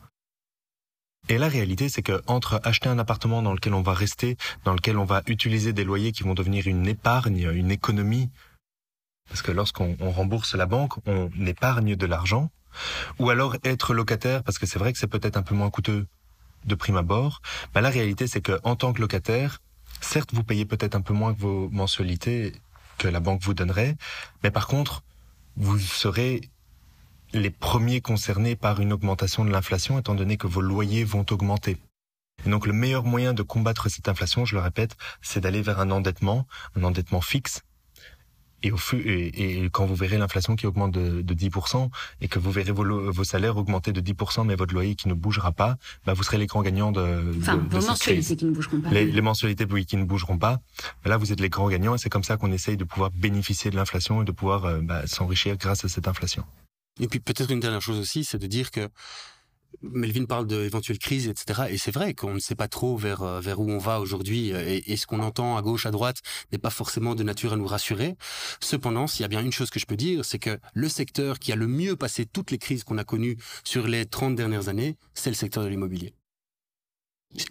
Et 1.31 1.39
la 1.39 1.49
réalité, 1.49 1.89
c'est 1.89 2.03
que 2.03 2.21
entre 2.27 2.61
acheter 2.63 2.91
un 2.91 2.99
appartement 2.99 3.41
dans 3.41 3.55
lequel 3.55 3.73
on 3.73 3.81
va 3.81 3.95
rester, 3.95 4.37
dans 4.65 4.75
lequel 4.75 4.99
on 4.99 5.07
va 5.07 5.23
utiliser 5.29 5.73
des 5.73 5.85
loyers 5.85 6.13
qui 6.13 6.23
vont 6.23 6.35
devenir 6.35 6.67
une 6.67 6.87
épargne, 6.87 7.51
une 7.55 7.71
économie, 7.71 8.29
parce 9.31 9.41
que 9.41 9.51
lorsqu'on 9.51 9.97
rembourse 9.99 10.55
la 10.55 10.67
banque, 10.67 10.93
on 11.07 11.31
épargne 11.47 11.97
de 11.97 12.07
l'argent, 12.07 12.51
ou 13.19 13.31
alors 13.31 13.57
être 13.65 13.95
locataire, 13.95 14.43
parce 14.43 14.59
que 14.59 14.67
c'est 14.67 14.79
vrai 14.79 14.93
que 14.93 14.99
c'est 14.99 15.07
peut-être 15.07 15.39
un 15.39 15.43
peu 15.43 15.55
moins 15.55 15.71
coûteux 15.71 16.07
de 16.65 16.75
prime 16.75 16.97
abord, 16.97 17.43
bah, 17.73 17.81
la 17.81 17.91
réalité 17.91 18.27
c'est 18.27 18.41
que 18.41 18.59
en 18.65 18.77
tant 18.77 18.93
que 18.93 19.01
locataire, 19.01 19.61
certes 20.01 20.35
vous 20.35 20.45
payez 20.45 20.65
peut-être 20.65 20.95
un 20.95 21.01
peu 21.01 21.15
moins 21.15 21.35
que 21.35 21.41
vos 21.41 21.69
mensualités 21.71 22.53
que 22.99 23.09
la 23.09 23.21
banque 23.21 23.43
vous 23.43 23.55
donnerait, 23.55 23.97
mais 24.43 24.51
par 24.51 24.67
contre 24.67 25.03
vous 25.57 25.79
serez 25.79 26.51
les 27.33 27.51
premiers 27.51 28.01
concernés 28.01 28.57
par 28.57 28.81
une 28.81 28.93
augmentation 28.93 29.45
de 29.45 29.51
l'inflation 29.51 29.99
étant 29.99 30.15
donné 30.15 30.37
que 30.37 30.47
vos 30.47 30.61
loyers 30.61 31.05
vont 31.05 31.27
augmenter. 31.31 31.79
Et 32.47 32.51
donc 32.51 32.67
le 32.67 32.73
meilleur 32.73 33.05
moyen 33.05 33.35
de 33.35 33.43
combattre 33.43 33.89
cette 33.89 34.09
inflation, 34.09 34.45
je 34.45 34.55
le 34.55 34.61
répète, 34.61 34.97
c'est 35.23 35.41
d'aller 35.41 35.63
vers 35.63 35.81
un 35.81 35.91
endettement, 35.91 36.47
un 36.77 36.85
endettement 36.85 37.21
fixe, 37.21 37.63
et, 38.65 38.73
au 38.73 38.79
et, 38.95 39.65
et, 39.65 39.71
quand 39.71 39.87
vous 39.87 39.95
verrez 39.95 40.19
l'inflation 40.19 40.57
qui 40.57 40.67
augmente 40.67 40.93
de, 40.93 41.23
de 41.23 41.35
10% 41.35 41.91
et 42.21 42.29
que 42.29 42.39
vous 42.39 42.51
verrez 42.51 42.73
vos, 42.73 43.13
vos, 43.13 43.25
salaires 43.25 43.57
augmenter 43.57 43.93
de 43.93 44.01
10% 44.01 44.47
mais 44.47 44.57
votre 44.57 44.75
loyer 44.75 44.95
qui 44.95 45.09
ne 45.09 45.15
bougera 45.15 45.53
pas, 45.53 45.77
bah 46.05 46.15
vous 46.15 46.23
serez 46.23 46.39
les 46.39 46.47
grands 46.47 46.63
gagnants 46.63 46.91
de, 46.91 47.35
enfin, 47.39 47.57
de, 47.57 47.69
vos 47.69 47.87
mensualités 47.87 48.37
qui 48.37 48.45
ne 48.47 48.53
bougeront 48.53 48.81
pas. 48.81 48.91
Les, 48.91 49.05
les 49.05 49.21
mensualités 49.21 49.67
oui, 49.71 49.87
qui 49.87 49.97
ne 49.97 50.05
bougeront 50.05 50.39
pas. 50.39 50.61
Bah 51.05 51.11
là, 51.11 51.17
vous 51.19 51.33
êtes 51.33 51.41
les 51.41 51.51
grands 51.51 51.69
gagnants 51.69 51.95
et 51.95 51.99
c'est 51.99 52.11
comme 52.11 52.25
ça 52.25 52.37
qu'on 52.37 52.53
essaye 52.53 52.77
de 52.77 52.85
pouvoir 52.85 53.11
bénéficier 53.11 53.71
de 53.71 53.77
l'inflation 53.77 54.23
et 54.23 54.25
de 54.25 54.33
pouvoir 54.33 54.65
euh, 54.65 54.81
bah, 54.81 55.07
s'enrichir 55.07 55.57
grâce 55.57 55.85
à 55.85 55.89
cette 55.89 56.09
inflation. 56.09 56.45
Et 57.01 57.09
puis 57.09 57.21
peut-être 57.21 57.51
une 57.51 57.61
dernière 57.61 57.83
chose 57.83 57.99
aussi, 57.99 58.25
c'est 58.25 58.39
de 58.39 58.47
dire 58.47 58.71
que 58.71 58.89
Melvin 59.83 60.25
parle 60.25 60.47
d'éventuelles 60.47 60.99
crises, 60.99 61.29
etc. 61.29 61.65
Et 61.71 61.79
c'est 61.79 61.91
vrai 61.91 62.15
qu'on 62.15 62.35
ne 62.35 62.39
sait 62.39 62.55
pas 62.55 62.69
trop 62.69 62.97
vers 62.97 63.23
euh, 63.23 63.41
vers 63.41 63.61
où 63.61 63.71
on 63.71 63.79
va 63.79 64.01
aujourd'hui. 64.01 64.53
Euh, 64.53 64.81
et, 64.87 64.97
ce 64.97 65.07
qu'on 65.07 65.21
entend 65.21 65.57
à 65.57 65.63
gauche, 65.63 65.87
à 65.87 65.91
droite, 65.91 66.19
n'est 66.53 66.59
pas 66.59 66.71
forcément 66.71 67.15
de 67.15 67.23
nature 67.23 67.53
à 67.53 67.57
nous 67.57 67.67
rassurer. 67.67 68.17
Cependant, 68.61 69.07
s'il 69.07 69.23
y 69.23 69.25
a 69.25 69.29
bien 69.29 69.43
une 69.43 69.53
chose 69.53 69.71
que 69.71 69.81
je 69.81 69.87
peux 69.87 69.97
dire, 69.97 70.25
c'est 70.25 70.39
que 70.39 70.59
le 70.73 70.89
secteur 70.89 71.39
qui 71.39 71.53
a 71.53 71.57
le 71.57 71.67
mieux 71.67 71.97
passé 71.97 72.27
toutes 72.27 72.51
les 72.51 72.59
crises 72.59 72.85
qu'on 72.85 72.99
a 72.99 73.05
connues 73.05 73.37
sur 73.65 73.87
les 73.87 74.07
30 74.07 74.35
dernières 74.35 74.69
années, 74.69 74.97
c'est 75.15 75.31
le 75.31 75.37
secteur 75.37 75.65
de 75.65 75.69
l'immobilier. 75.69 76.15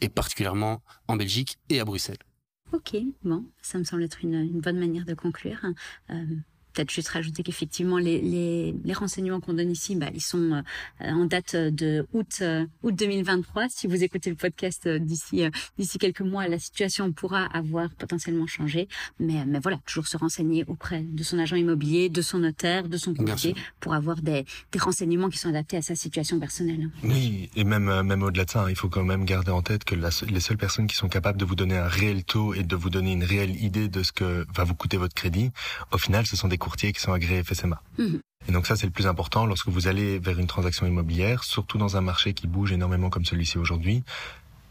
Et 0.01 0.09
particulièrement 0.09 0.81
en 1.07 1.17
Belgique 1.17 1.57
et 1.69 1.79
à 1.79 1.85
Bruxelles. 1.85 2.17
Ok, 2.71 2.95
bon, 3.23 3.45
ça 3.61 3.77
me 3.77 3.83
semble 3.83 4.03
être 4.03 4.23
une, 4.23 4.59
bonne 4.59 4.79
manière 4.79 5.05
de 5.05 5.13
conclure. 5.13 5.59
Euh, 6.09 6.25
peut-être 6.73 6.91
juste 6.91 7.09
rajouter 7.09 7.43
qu'effectivement 7.43 7.97
les, 7.97 8.19
les, 8.21 8.75
les, 8.83 8.93
renseignements 8.93 9.39
qu'on 9.39 9.53
donne 9.53 9.71
ici, 9.71 9.95
bah, 9.95 10.07
ils 10.13 10.21
sont 10.21 10.51
euh, 11.01 11.11
en 11.11 11.25
date 11.25 11.55
de 11.55 12.07
août 12.13 12.39
euh, 12.41 12.65
août 12.83 12.95
2023. 12.95 13.69
Si 13.69 13.87
vous 13.87 14.03
écoutez 14.03 14.29
le 14.29 14.35
podcast 14.35 14.87
euh, 14.87 14.99
d'ici 14.99 15.43
d'ici 15.77 15.97
quelques 15.97 16.21
mois, 16.21 16.47
la 16.47 16.59
situation 16.59 17.11
pourra 17.11 17.45
avoir 17.45 17.89
potentiellement 17.91 18.47
changé. 18.47 18.87
Mais 19.19 19.45
mais 19.45 19.59
voilà, 19.59 19.77
toujours 19.85 20.07
se 20.07 20.17
renseigner 20.17 20.63
auprès 20.67 21.01
de 21.01 21.23
son 21.23 21.39
agent 21.39 21.55
immobilier, 21.55 22.09
de 22.09 22.21
son 22.21 22.39
notaire, 22.39 22.87
de 22.87 22.97
son 22.97 23.13
courtier 23.13 23.55
pour 23.79 23.93
avoir 23.93 24.21
des, 24.21 24.45
des 24.71 24.79
renseignements 24.79 25.29
qui 25.29 25.37
sont 25.37 25.49
adaptés 25.49 25.77
à 25.77 25.81
sa 25.81 25.95
situation 25.95 26.39
personnelle. 26.39 26.89
Oui, 27.03 27.49
et 27.55 27.63
même 27.63 28.01
même 28.01 28.23
au-delà 28.23 28.45
de 28.45 28.49
ça, 28.49 28.63
hein, 28.63 28.69
il 28.69 28.75
faut 28.75 28.89
quand 28.89 29.03
même 29.03 29.25
garder 29.25 29.51
en 29.51 29.61
tête 29.61 29.83
que 29.83 29.95
les 29.95 30.39
seules 30.39 30.57
personnes 30.57 30.87
qui 30.87 30.95
sont 30.95 31.09
capables 31.09 31.39
de 31.39 31.45
vous 31.45 31.55
donner 31.55 31.77
un 31.77 31.87
réel 31.87 32.23
taux 32.23 32.53
et 32.53 32.63
de 32.63 32.75
vous 32.75 32.89
donner 32.89 33.13
une 33.13 33.23
réelle 33.23 33.55
idée 33.63 33.87
de 33.87 34.03
ce 34.03 34.11
que 34.11 34.45
va 34.55 34.63
vous 34.63 34.75
coûter 34.75 34.97
votre 34.97 35.13
crédit, 35.13 35.51
au 35.91 35.97
final, 35.97 36.25
ce 36.25 36.35
sont 36.35 36.47
des 36.47 36.57
courtiers 36.63 36.93
qui 36.93 37.01
sont 37.01 37.11
agréés 37.11 37.43
FSMA. 37.43 37.81
Mhm. 37.97 38.21
Et 38.47 38.51
donc 38.51 38.65
ça, 38.67 38.75
c'est 38.75 38.85
le 38.85 38.91
plus 38.91 39.07
important 39.07 39.45
lorsque 39.45 39.67
vous 39.67 39.87
allez 39.87 40.19
vers 40.19 40.39
une 40.39 40.47
transaction 40.47 40.85
immobilière, 40.85 41.43
surtout 41.43 41.77
dans 41.77 41.97
un 41.97 42.01
marché 42.01 42.33
qui 42.33 42.47
bouge 42.47 42.71
énormément 42.71 43.09
comme 43.09 43.25
celui-ci 43.25 43.57
aujourd'hui. 43.57 44.03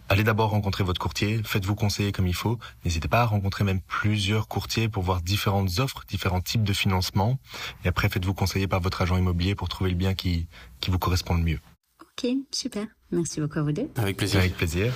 Allez 0.08 0.24
d'abord 0.24 0.50
rencontrer 0.50 0.84
votre 0.84 1.00
courtier, 1.00 1.40
faites-vous 1.42 1.74
conseiller 1.74 2.12
comme 2.12 2.26
il 2.26 2.34
faut. 2.34 2.58
N'hésitez 2.84 3.08
pas 3.08 3.22
à 3.22 3.24
rencontrer 3.24 3.64
même 3.64 3.80
plusieurs 3.80 4.46
courtiers 4.46 4.88
pour 4.88 5.02
voir 5.02 5.22
différentes 5.22 5.78
offres, 5.78 6.04
différents 6.06 6.42
types 6.42 6.64
de 6.64 6.72
financement. 6.74 7.38
Et 7.84 7.88
après, 7.88 8.10
faites-vous 8.10 8.34
conseiller 8.34 8.66
par 8.66 8.80
votre 8.80 9.00
agent 9.00 9.16
immobilier 9.16 9.54
pour 9.54 9.68
trouver 9.70 9.90
le 9.90 9.96
bien 9.96 10.14
qui, 10.14 10.48
qui 10.80 10.90
vous 10.90 10.98
correspond 10.98 11.34
le 11.34 11.42
mieux. 11.42 11.60
Ok, 12.00 12.30
super. 12.50 12.86
Merci 13.10 13.40
beaucoup 13.40 13.58
à 13.58 13.62
vous 13.62 13.72
deux. 13.72 13.88
Avec 13.96 14.18
plaisir. 14.18 14.40
Avec 14.40 14.54
plaisir. 14.54 14.92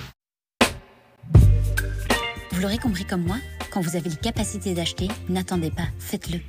Vous 2.51 2.61
l'aurez 2.61 2.77
compris 2.77 3.05
comme 3.05 3.23
moi, 3.23 3.37
quand 3.71 3.81
vous 3.81 3.95
avez 3.95 4.09
les 4.09 4.15
capacités 4.15 4.75
d'acheter, 4.75 5.07
n'attendez 5.29 5.71
pas, 5.71 5.87
faites-le. 5.99 6.39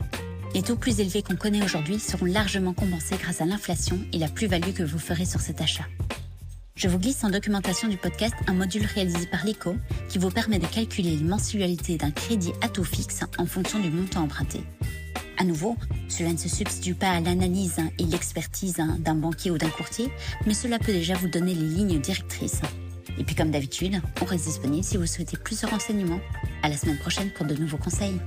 Les 0.55 0.63
taux 0.63 0.77
plus 0.77 1.01
élevés 1.01 1.23
qu'on 1.23 1.37
connaît 1.37 1.63
aujourd'hui 1.63 1.99
seront 1.99 2.25
largement 2.25 2.73
compensés 2.73 3.17
grâce 3.17 3.41
à 3.41 3.45
l'inflation 3.45 3.99
et 4.13 4.19
la 4.19 4.29
plus-value 4.29 4.73
que 4.73 4.83
vous 4.83 4.99
ferez 4.99 5.25
sur 5.25 5.41
cet 5.41 5.61
achat. 5.61 5.85
Je 6.75 6.89
vous 6.89 6.99
glisse 6.99 7.25
en 7.25 7.31
documentation 7.31 7.89
du 7.89 7.97
podcast 7.97 8.35
un 8.47 8.55
module 8.55 8.85
réalisé 8.85 9.27
par 9.27 9.45
l'ECO 9.45 9.77
qui 10.09 10.19
vous 10.19 10.31
permet 10.31 10.59
de 10.59 10.67
calculer 10.67 11.17
les 11.17 11.25
mensualités 11.25 11.97
d'un 11.97 12.11
crédit 12.11 12.53
à 12.63 12.69
taux 12.69 12.85
fixe 12.85 13.21
en 13.37 13.47
fonction 13.47 13.81
du 13.81 13.91
montant 13.91 14.23
emprunté. 14.23 14.61
À 15.39 15.45
nouveau, 15.45 15.77
cela 16.09 16.33
ne 16.33 16.37
se 16.37 16.49
substitue 16.49 16.95
pas 16.95 17.11
à 17.11 17.21
l'analyse 17.21 17.77
et 17.99 18.05
l'expertise 18.05 18.77
d'un 18.99 19.15
banquier 19.15 19.51
ou 19.51 19.59
d'un 19.59 19.69
courtier, 19.69 20.09
mais 20.47 20.55
cela 20.55 20.79
peut 20.79 20.93
déjà 20.93 21.15
vous 21.15 21.29
donner 21.29 21.55
les 21.55 21.67
lignes 21.67 22.01
directrices. 22.01 22.61
Et 23.19 23.25
puis 23.25 23.35
comme 23.35 23.51
d'habitude, 23.51 24.01
on 24.23 24.25
reste 24.25 24.47
disponible 24.47 24.85
si 24.85 24.97
vous 24.97 25.07
souhaitez 25.07 25.37
plus 25.37 25.61
de 25.61 25.67
renseignements. 25.67 26.21
À 26.63 26.69
la 26.69 26.77
semaine 26.77 26.99
prochaine 26.99 27.31
pour 27.31 27.47
de 27.47 27.55
nouveaux 27.55 27.77
conseils. 27.77 28.19